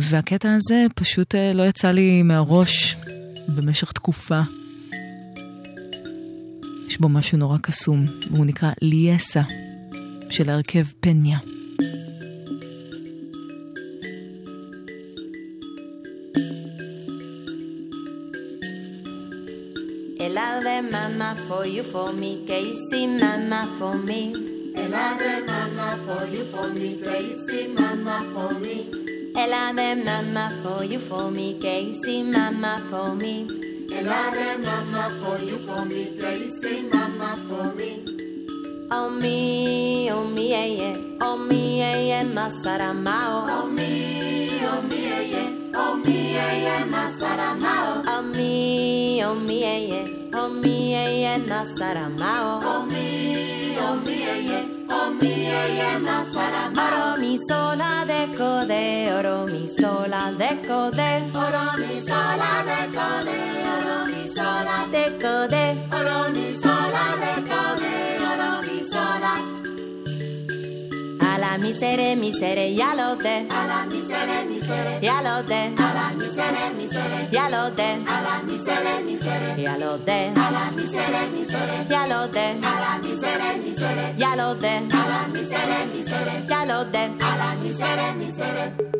[0.01, 2.95] והקטע הזה פשוט לא יצא לי מהראש
[3.47, 4.41] במשך תקופה.
[6.87, 9.41] יש בו משהו נורא קסום, והוא נקרא ליאסה
[10.29, 11.37] של ההרכב פניה.
[20.25, 24.21] Ela de mama for you for me, Casey mama for me.
[24.83, 28.77] Ela de mama for you for me, Casey mama for me.
[29.35, 33.47] Ela de mama for you for me, Casey mama for me.
[33.91, 38.03] Ela de mama for you for me, Casey mama for me.
[38.91, 40.97] Oh me, oh me, yeah, yeah.
[41.21, 43.45] Oh me, yeah, yeah, masaramao.
[43.49, 45.58] Oh me, oh me, yeah, yeah.
[45.81, 48.03] Oh me, yeah, yeah, masaramao.
[48.05, 50.07] Oh me, oh me, yeah, yeah.
[50.33, 51.37] Oh me, yeah.
[54.91, 55.95] Oh oh.
[56.75, 56.75] Oh.
[56.83, 58.83] Oro mi sola de code,
[59.17, 60.49] oro mi sola de.
[61.43, 62.79] Oro mi sola de
[63.75, 65.03] oro mi sola de.
[65.93, 65.98] Oro
[72.31, 73.47] misere, yalode.
[73.49, 74.99] A la misere, misere.
[75.01, 75.73] Yalode.
[75.77, 77.27] A la misere, misere.
[77.31, 77.89] Yalode.
[78.07, 79.61] A la misere, misere.
[79.61, 80.31] Yalode.
[80.35, 81.85] A la misere, misere.
[81.89, 82.45] Yalode.
[82.61, 84.13] A la misere, misere.
[84.17, 84.73] Yalode.
[84.91, 86.45] A la misere, misere.
[86.47, 87.03] Yalode.
[87.19, 88.98] A la misere, misere.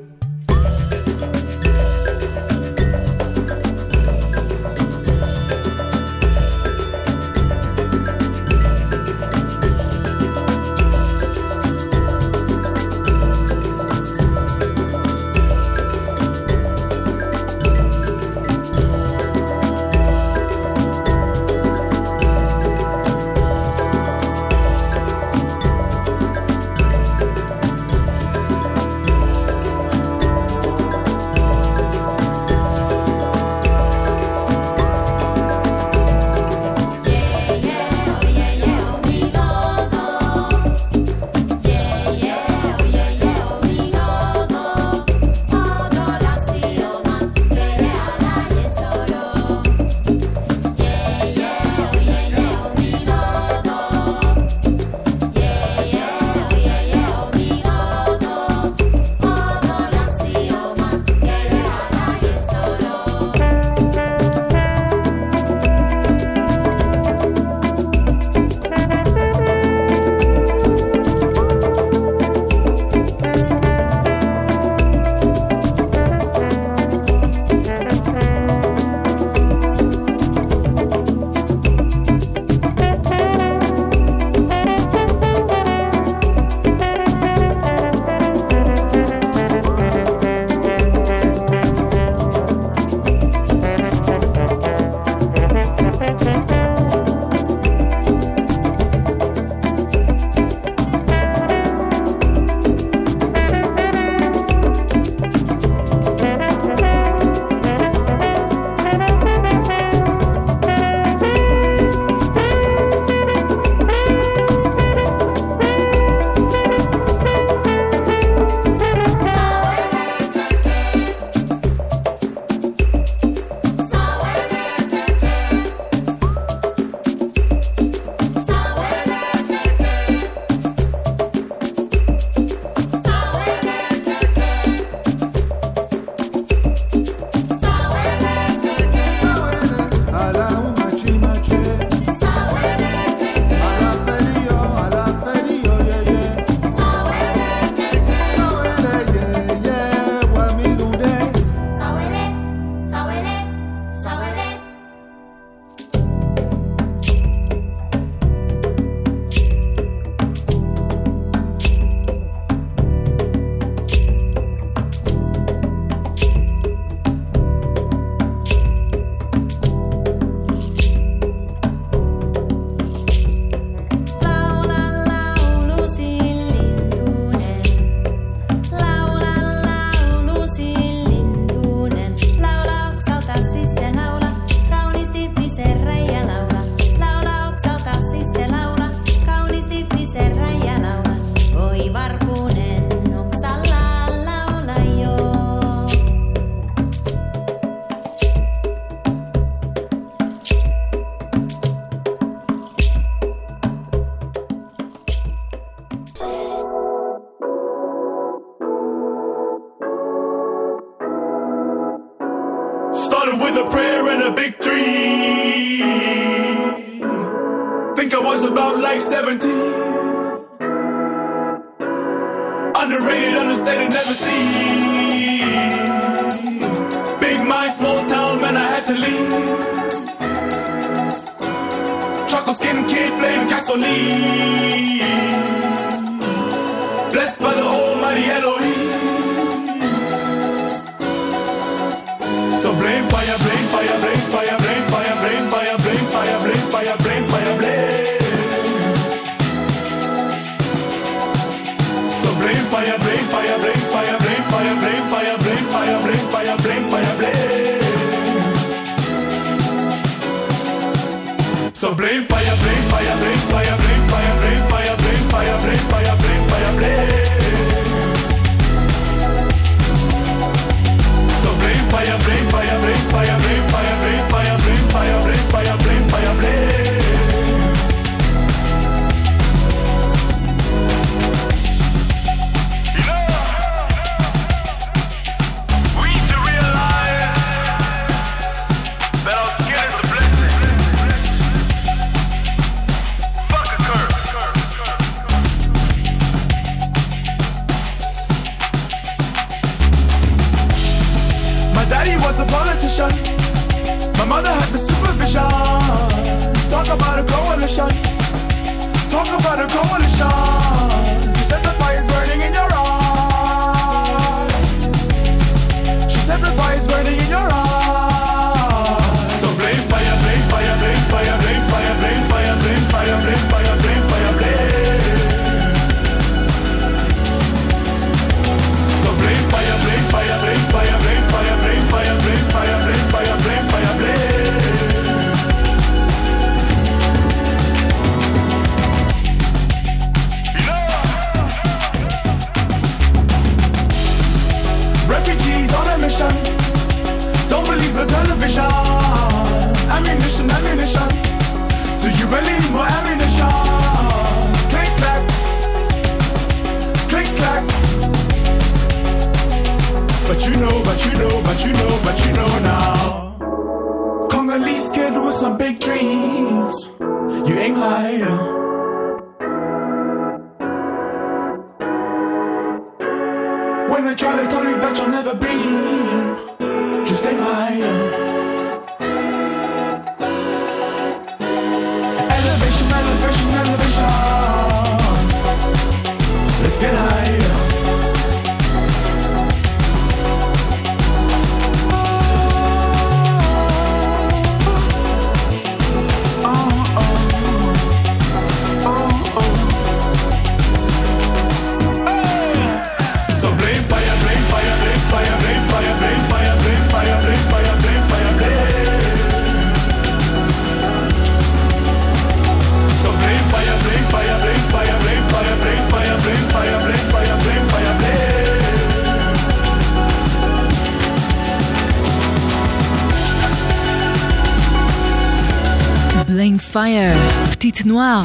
[427.80, 428.24] פליט נוער,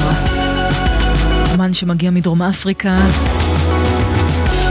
[1.55, 2.97] אמן שמגיע מדרום אפריקה,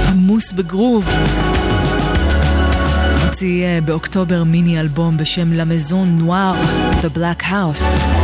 [0.09, 1.09] עמוס בגרוב.
[3.29, 8.24] הוציא אה, באוקטובר מיני אלבום בשם La Maison Noire, The Black House.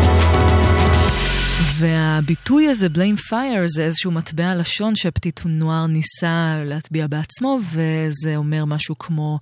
[1.80, 8.64] והביטוי הזה, blame fire, זה איזשהו מטבע לשון שפטיט נוער ניסה להטביע בעצמו, וזה אומר
[8.64, 9.38] משהו כמו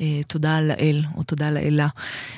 [0.00, 1.88] אה, תודה לאל, או תודה לאלה.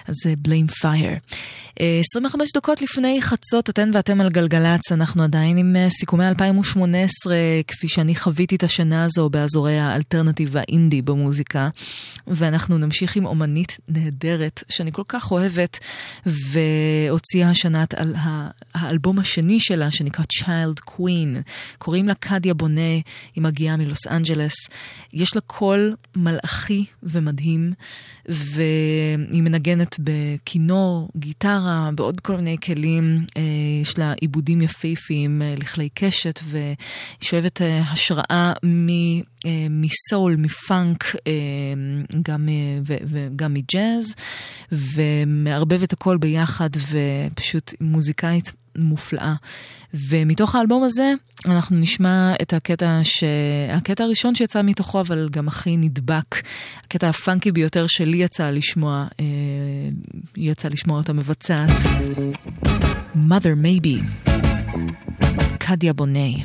[0.06, 1.36] אז זה blame fire.
[1.80, 7.36] אה, 25 דקות לפני חצות, אתן ואתם על גלגלצ, אנחנו עדיין עם אה, סיכומי 2018,
[7.66, 11.68] כפי שאני חוויתי את השנה הזו באזורי האלטרנטיב והאינדי במוזיקה.
[12.26, 15.78] ואנחנו נמשיך עם אומנית נהדרת, שאני כל כך אוהבת,
[16.26, 18.14] והוציאה השנה על
[18.74, 19.41] האלבום השני.
[19.42, 21.42] השני שלה, שנקרא Child Queen.
[21.78, 22.94] קוראים לה קדיה בונה,
[23.34, 24.54] היא מגיעה מלוס אנג'לס.
[25.12, 27.72] יש לה קול מלאכי ומדהים,
[28.28, 33.24] והיא מנגנת בכינור, גיטרה, בעוד כל מיני כלים.
[33.36, 33.42] אה,
[33.82, 36.76] יש לה עיבודים יפיפיים אה, לכלי קשת, והיא
[37.20, 38.88] שואבת אה, השראה מ...
[39.70, 41.16] מסול, מפאנק,
[42.22, 42.48] גם,
[42.84, 44.14] וגם מג'אז,
[44.72, 49.34] ומערבב את הכל ביחד, ופשוט מוזיקאית מופלאה.
[49.94, 51.12] ומתוך האלבום הזה
[51.46, 53.24] אנחנו נשמע את הקטע, ש...
[53.72, 56.42] הקטע הראשון שיצא מתוכו, אבל גם הכי נדבק,
[56.84, 59.24] הקטע הפאנקי ביותר שלי יצא לשמוע, אה,
[60.36, 61.70] יצא לשמוע אותה מבצעת.
[63.14, 64.30] mother maybe,
[65.58, 66.44] קדיה בוני.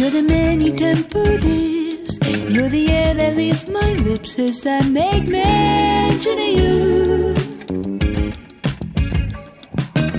[0.00, 2.18] You're the many tempered lips.
[2.48, 7.34] You're the air that leaves my lips as I make mention of you.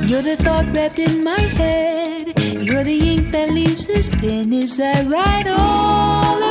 [0.06, 2.28] You're the thought wrapped in my head.
[2.64, 6.51] You're the ink that leaves this pen as I write all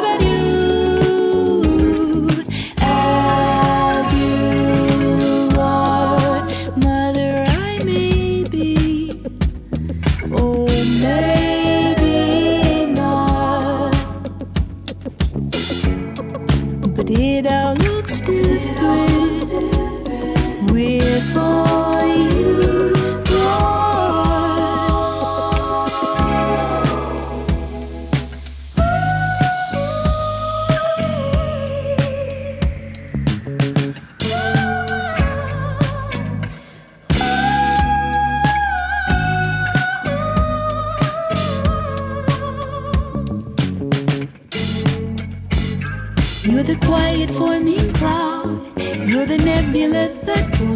[17.15, 17.90] did all.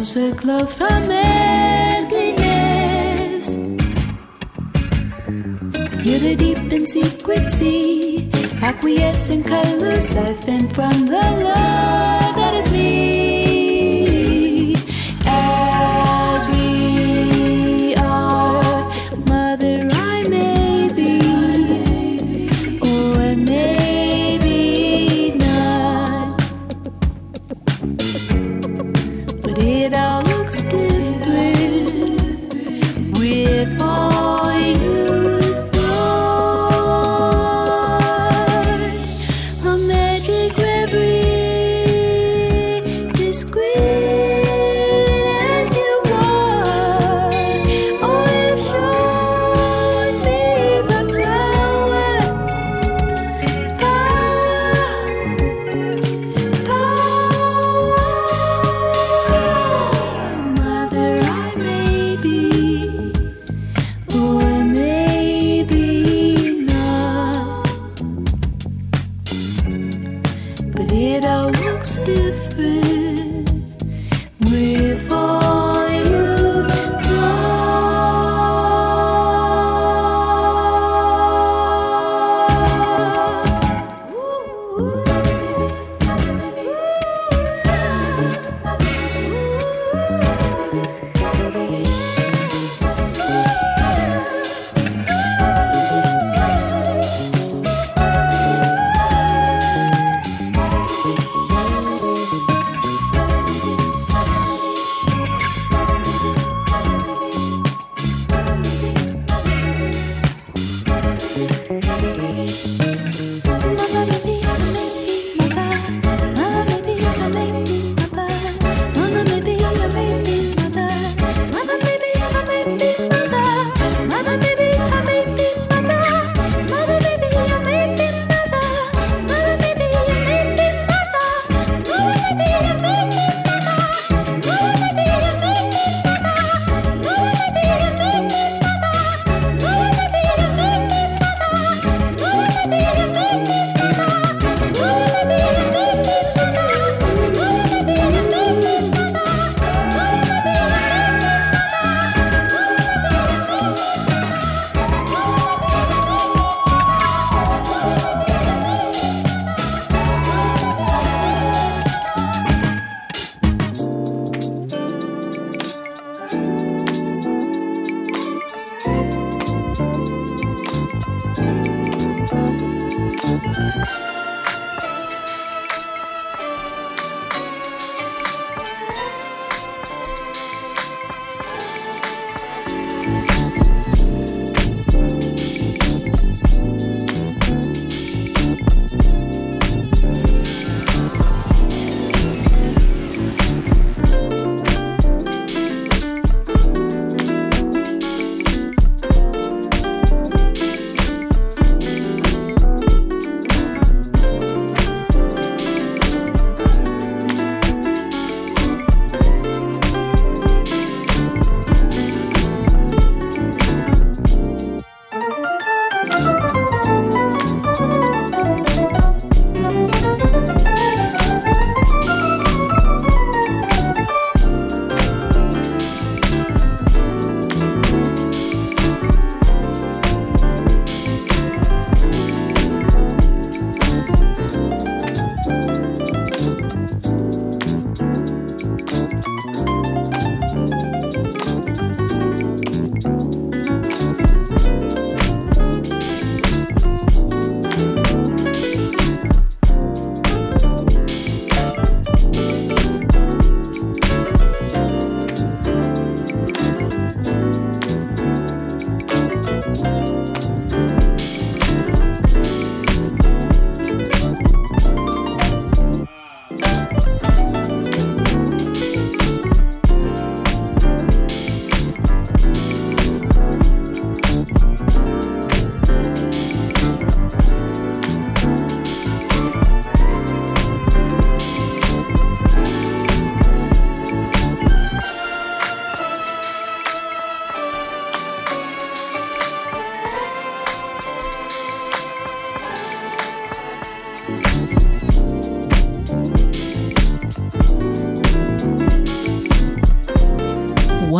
[0.05, 3.57] Müzikler vermächtliches.
[6.03, 8.29] You're deep in secrecy,
[8.61, 12.24] acquiesce in colors, siphon from the light.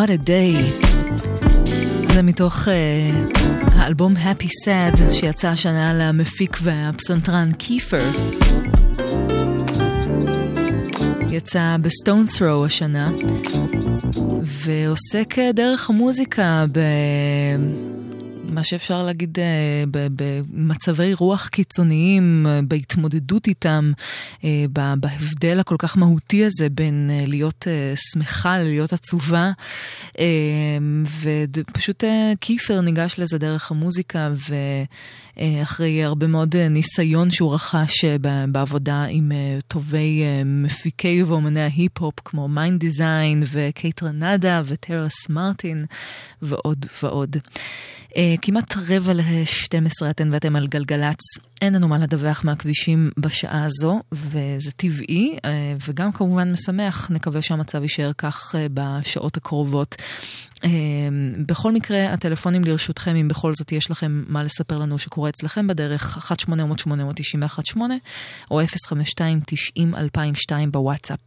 [0.06, 0.86] What a Day.
[2.14, 2.70] זה מתוך uh,
[3.76, 8.10] האלבום Happy Sad שיצא השנה למפיק והפסנתרן קיפר.
[11.32, 13.08] יצא בסטון ת'רו השנה,
[14.44, 16.80] ועוסק אה, דרך המוזיקה ב...
[18.50, 23.92] מה שאפשר להגיד אה, במצבי רוח קיצוניים, בהתמודדות איתם,
[24.70, 29.52] בהבדל הכל כך מהותי הזה בין אה, להיות אה, שמחה ללהיות עצובה.
[30.20, 30.26] אה,
[31.22, 34.30] ופשוט אה, Kiefer ניגש לזה דרך המוזיקה,
[35.38, 38.18] ואחרי הרבה מאוד אה, ניסיון שהוא רכש אה,
[38.48, 45.86] בעבודה עם אה, טובי אה, מפיקי ואומני ההיפ-הופ, כמו Mndsgn ו Kaytranada ו Terrace Martin
[46.42, 47.38] ועוד ועוד.
[48.16, 51.20] אה, כמעט רבע ל-12 אתן ואתם על גלגלצ.
[51.62, 55.40] אין לנו מה לדווח מהכבישים בשעה הזו, וזה טבעי, אה,
[55.88, 59.96] וגם כמובן משמח, נקווה שהמצב יישאר כך uh, בשעות הקרובות.
[61.46, 66.32] בכל מקרה, הטלפונים לרשותכם, אם בכל זאת יש לכם מה לספר לנו שקורה אצלכם בדרך,
[67.76, 67.80] 1-800-891-8,
[68.52, 68.68] או 052-90-2002
[70.72, 71.20] בוואטסאפ.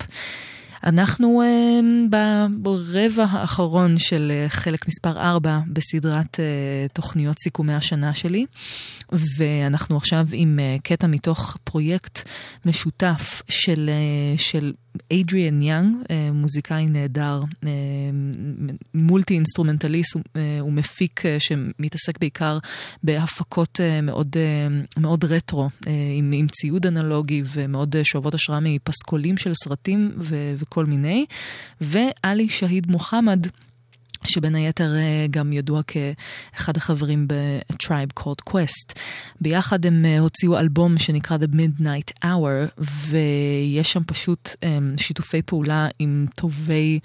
[0.84, 2.12] אנחנו uh,
[2.58, 8.46] ברבע האחרון של uh, חלק מספר 4 בסדרת uh, תוכניות סיכומי השנה שלי,
[9.12, 12.28] ואנחנו עכשיו עם uh, קטע מתוך פרויקט
[12.66, 13.90] משותף של,
[14.36, 14.72] של
[15.12, 17.66] Adrian Younge, אה, מוזיקאי נהדר, אה,
[18.94, 22.58] multi-instrumentalist, הוא, אה, הוא מפיק אה, שמתעסק בעיקר
[23.02, 24.36] בהפקות מאוד,
[24.96, 25.68] מאוד רטרו,
[26.18, 31.26] עם, עם ציוד אנלוגי ומאוד שואבות השראה מפסקולים של סרטים ו- וכל מיני,
[31.80, 33.46] ו Ali Shaheed Muhammad.
[34.24, 38.92] שבין היתר אה, גם ידוע כאחד החברים ב- Tribe Called Quest.
[39.40, 45.88] ביחד הם אה, הוציאו אלבום שנקרא The Midnight Hour, ויש שם פשוט אה, שיתופי פעולה
[45.98, 46.98] עם טובי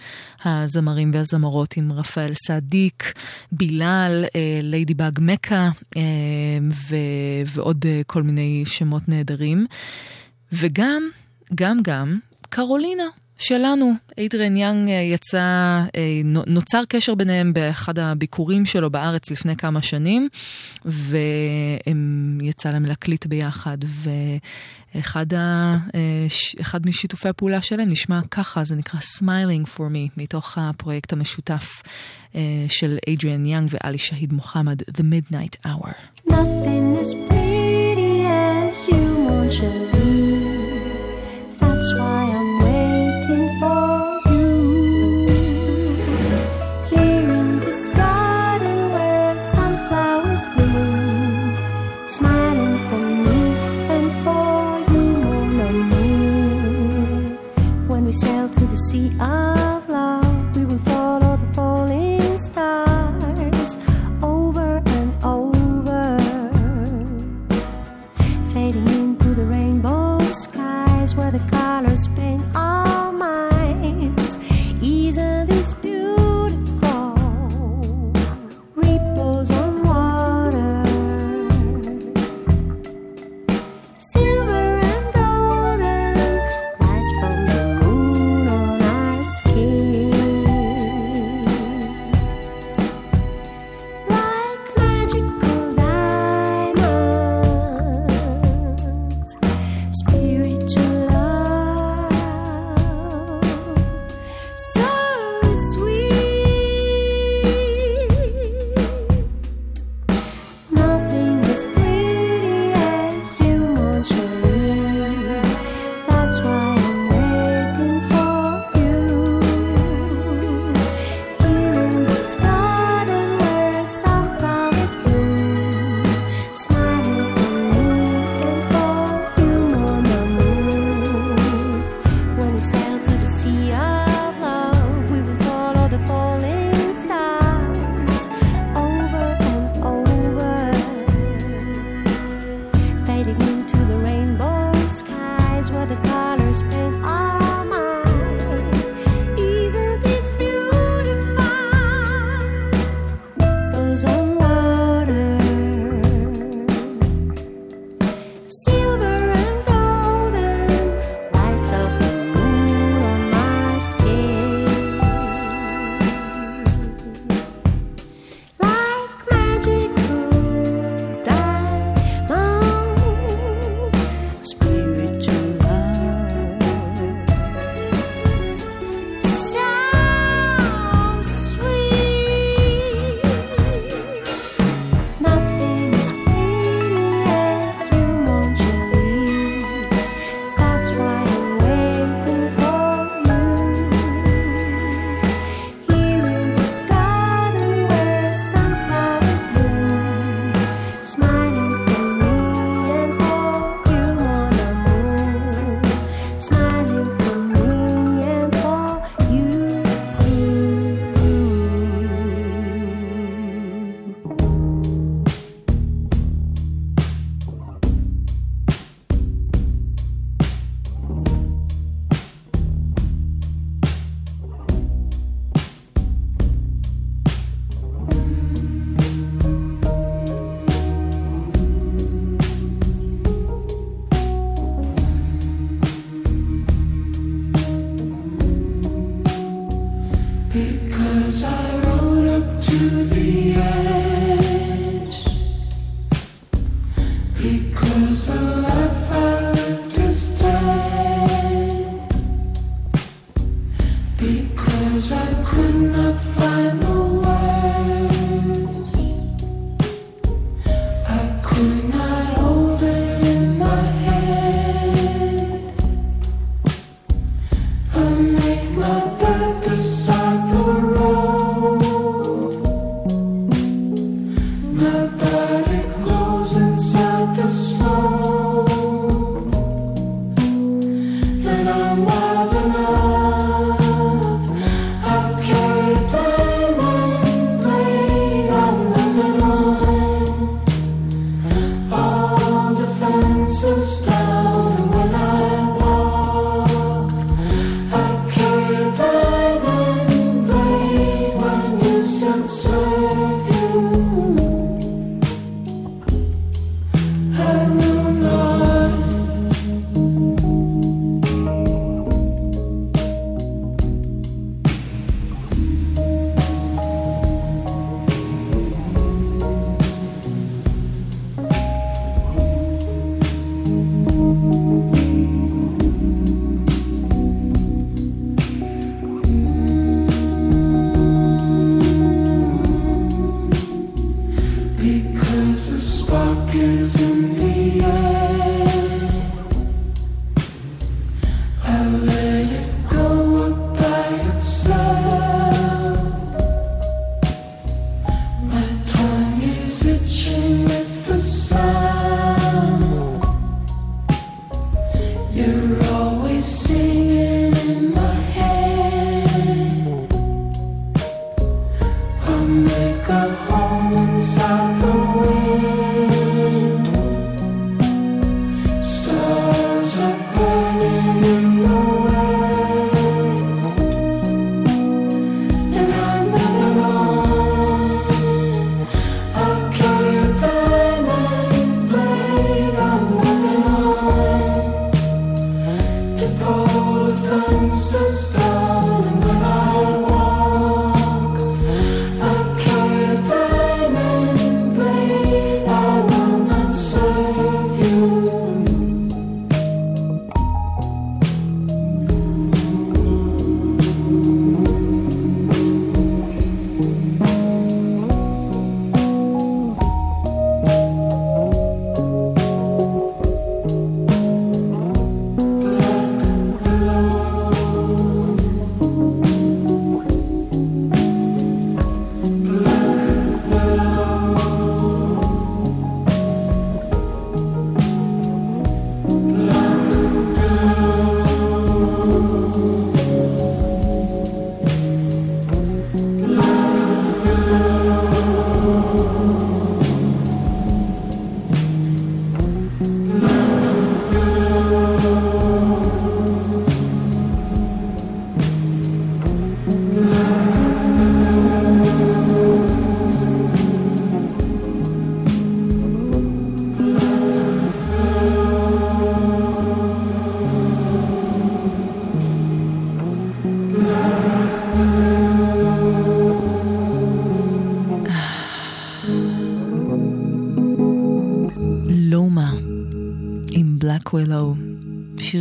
[0.45, 3.13] הזמרים והזמרות, עם רפאל סעדיק,
[3.51, 4.25] בילאל,
[4.63, 5.69] ליידי באג מכה,
[7.45, 9.67] ועוד כל מיני שמות נהדרים.
[10.51, 11.03] וגם,
[11.55, 12.19] גם גם,
[12.49, 13.22] קרולינה.
[13.43, 15.39] שלנו, איידרן יאנג אה, יצא,
[15.95, 20.29] אה, נוצר קשר ביניהם באחד הביקורים שלו בארץ לפני כמה שנים,
[20.85, 23.77] ויצא להם להקליט ביחד,
[24.95, 26.27] ואחד ה, אה,
[26.61, 31.83] אחד משיתופי הפעולה שלהם נשמע ככה, זה נקרא Smiling for Me, מתוך הפרויקט המשותף
[32.67, 35.89] של איידריאן יאנג ואלי שהיד מוחמד, The Midnight Hour.
[36.29, 40.12] Nothing as pretty as you, mon chéri.
[58.93, 59.62] 的爱。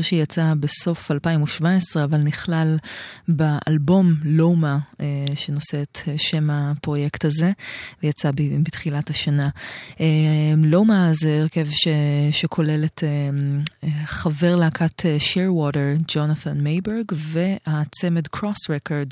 [0.03, 2.79] שיר שיצא בסוף 2017 אבל נכלל
[3.29, 7.53] באלבום Loma אה, שנושא את שם הפרויקט הזה
[8.03, 8.31] ויצא
[8.63, 9.49] בתחילת השנה.
[10.01, 10.07] אה,
[10.57, 11.89] Loma זה הרכב ש,
[12.33, 13.05] שכולל את
[13.85, 19.09] אה, חבר להקת Shearwater, Jonathan Meiburg והצמד Cross Record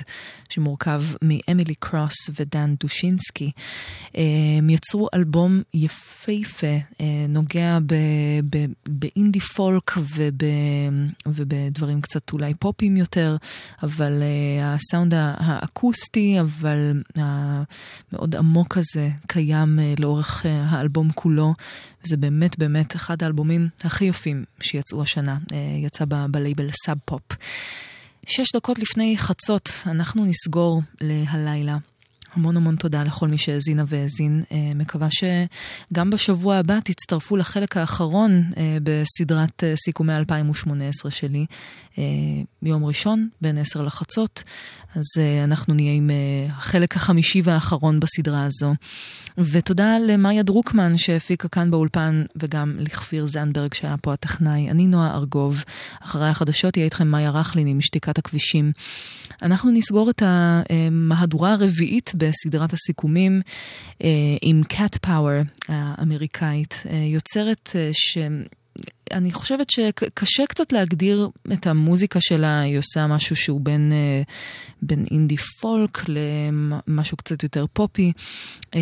[0.49, 3.51] שמורכב מ Emily Cross ו Dan Duszynski.
[4.17, 4.23] אה,
[4.59, 10.23] הם יצרו אלבום יפהפה, אה, נוגע ב- ב- באינדי פולק וב,
[11.27, 13.37] ובדברים קצת אולי פופיים יותר,
[13.83, 21.55] אבל אה, הסאונד האקוסטי, אבל המאוד עמוק הזה, קיים אה, לאורך אה, האלבום כולו.
[22.03, 25.39] זה באמת באמת אחד האלבומים הכי יפים שיצאו השנה,
[25.85, 27.23] יצא ב- ב label Sub Pop.
[28.27, 31.79] שש דקות לפני חצות אנחנו נסגור להלילה.
[32.35, 34.43] המון המון תודה לכל מי שהאזינה והאזין.
[34.53, 41.47] אה, מקווה שגם בשבוע הבא תצטרפו לחלק האחרון אה, בסדרת אה, סיכומי 2018 שלי.
[42.63, 44.43] ביום ראשון, בין 10 לחצות,
[44.95, 48.75] אז אה, אנחנו נהיה עם אה, החלק החמישי והאחרון בסדרה הזו.
[49.39, 54.71] ותודה למאיה דרוקמן שהפיקה כאן באולפן, וגם לכפיר זנדברג שהיה פה הטכנאי.
[54.71, 55.65] אני נועה ארגוב.
[56.03, 58.73] אחרי החדשות יהיה איתכם מאיה רכלין עם שתיקת הכבישים.
[59.43, 63.43] אנחנו נסגור את המהדורה הרביעית בסדרת הסיכומים
[64.05, 64.09] אה,
[64.43, 68.19] עם Cat Power האמריקאית, אה, יוצרת אה, ש...
[69.13, 74.23] אני חושבת שקשה קצת להגדיר את המוזיקה שלה, היא עושה משהו שהוא בין, אה,
[74.83, 78.13] בין אינדי פולק למשהו קצת יותר פופי,
[78.75, 78.81] אה,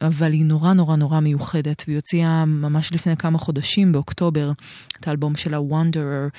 [0.00, 4.52] אבל היא נורא נורא נורא מיוחדת, והיא הוציאה ממש לפני כמה חודשים, באוקטובר,
[5.00, 6.30] את האלבום שלה Wanderer,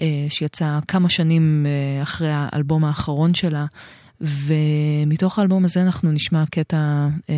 [0.00, 1.66] אה, שיצא כמה שנים
[2.02, 3.66] אחרי האלבום האחרון שלה.
[4.20, 7.34] ומתוך האלבום הזה אנחנו נשמע קטע, אה,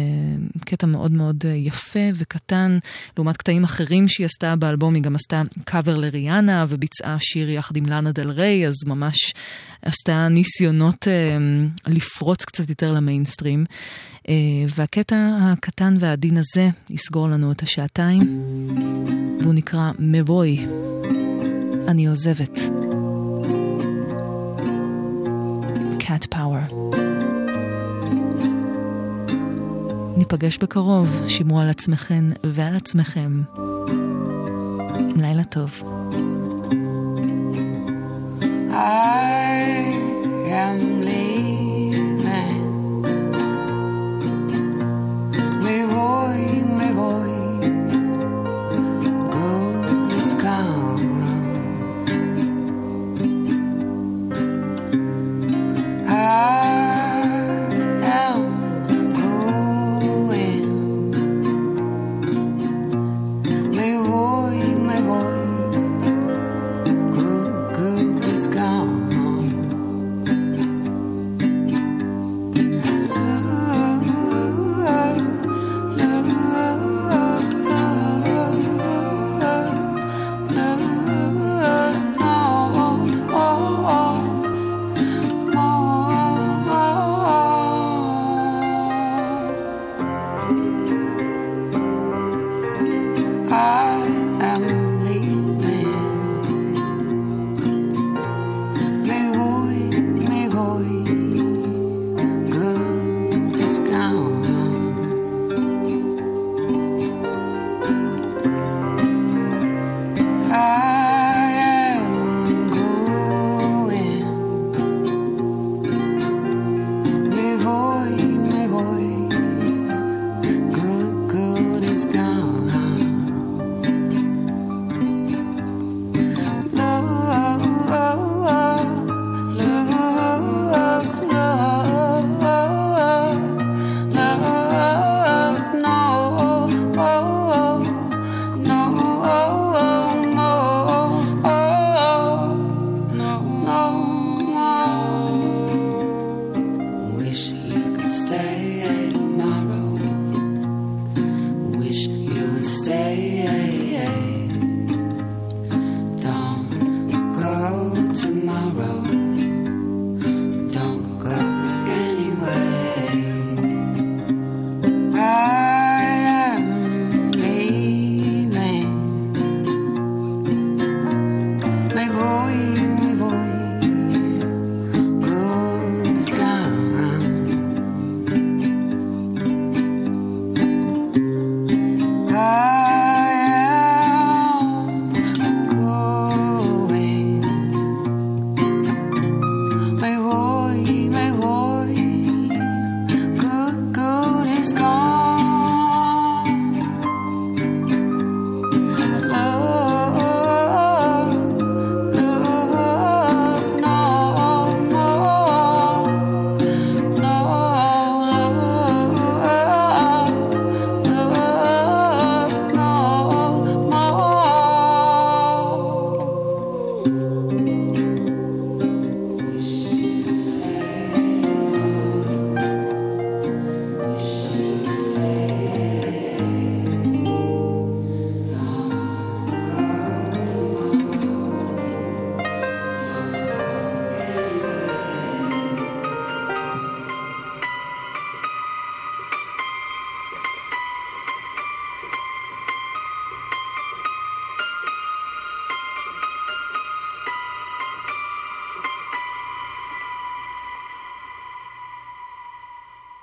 [0.64, 2.78] קטע מאוד מאוד יפה וקטן,
[3.16, 7.86] לעומת קטעים אחרים שהיא עשתה באלבום, היא גם עשתה קאבר לריאנה וביצעה שיר יחד עם
[7.86, 9.34] לאנה דל ריי, אז ממש
[9.82, 11.36] עשתה ניסיונות אה,
[11.86, 13.64] לפרוץ קצת יותר למיינסטרים.
[14.28, 14.34] אה,
[14.76, 18.44] והקטע הקטן והעדין הזה יסגור לנו את השעתיים,
[19.40, 20.66] והוא נקרא מבוי,
[21.88, 22.87] אני עוזבת.
[26.08, 26.74] Cat Power.
[30.16, 33.42] ניפגש בקרוב, שמרו על עצמכן ועל עצמכם.
[35.16, 35.82] לילה טוב.
[38.70, 38.82] I
[40.50, 41.27] am leaving.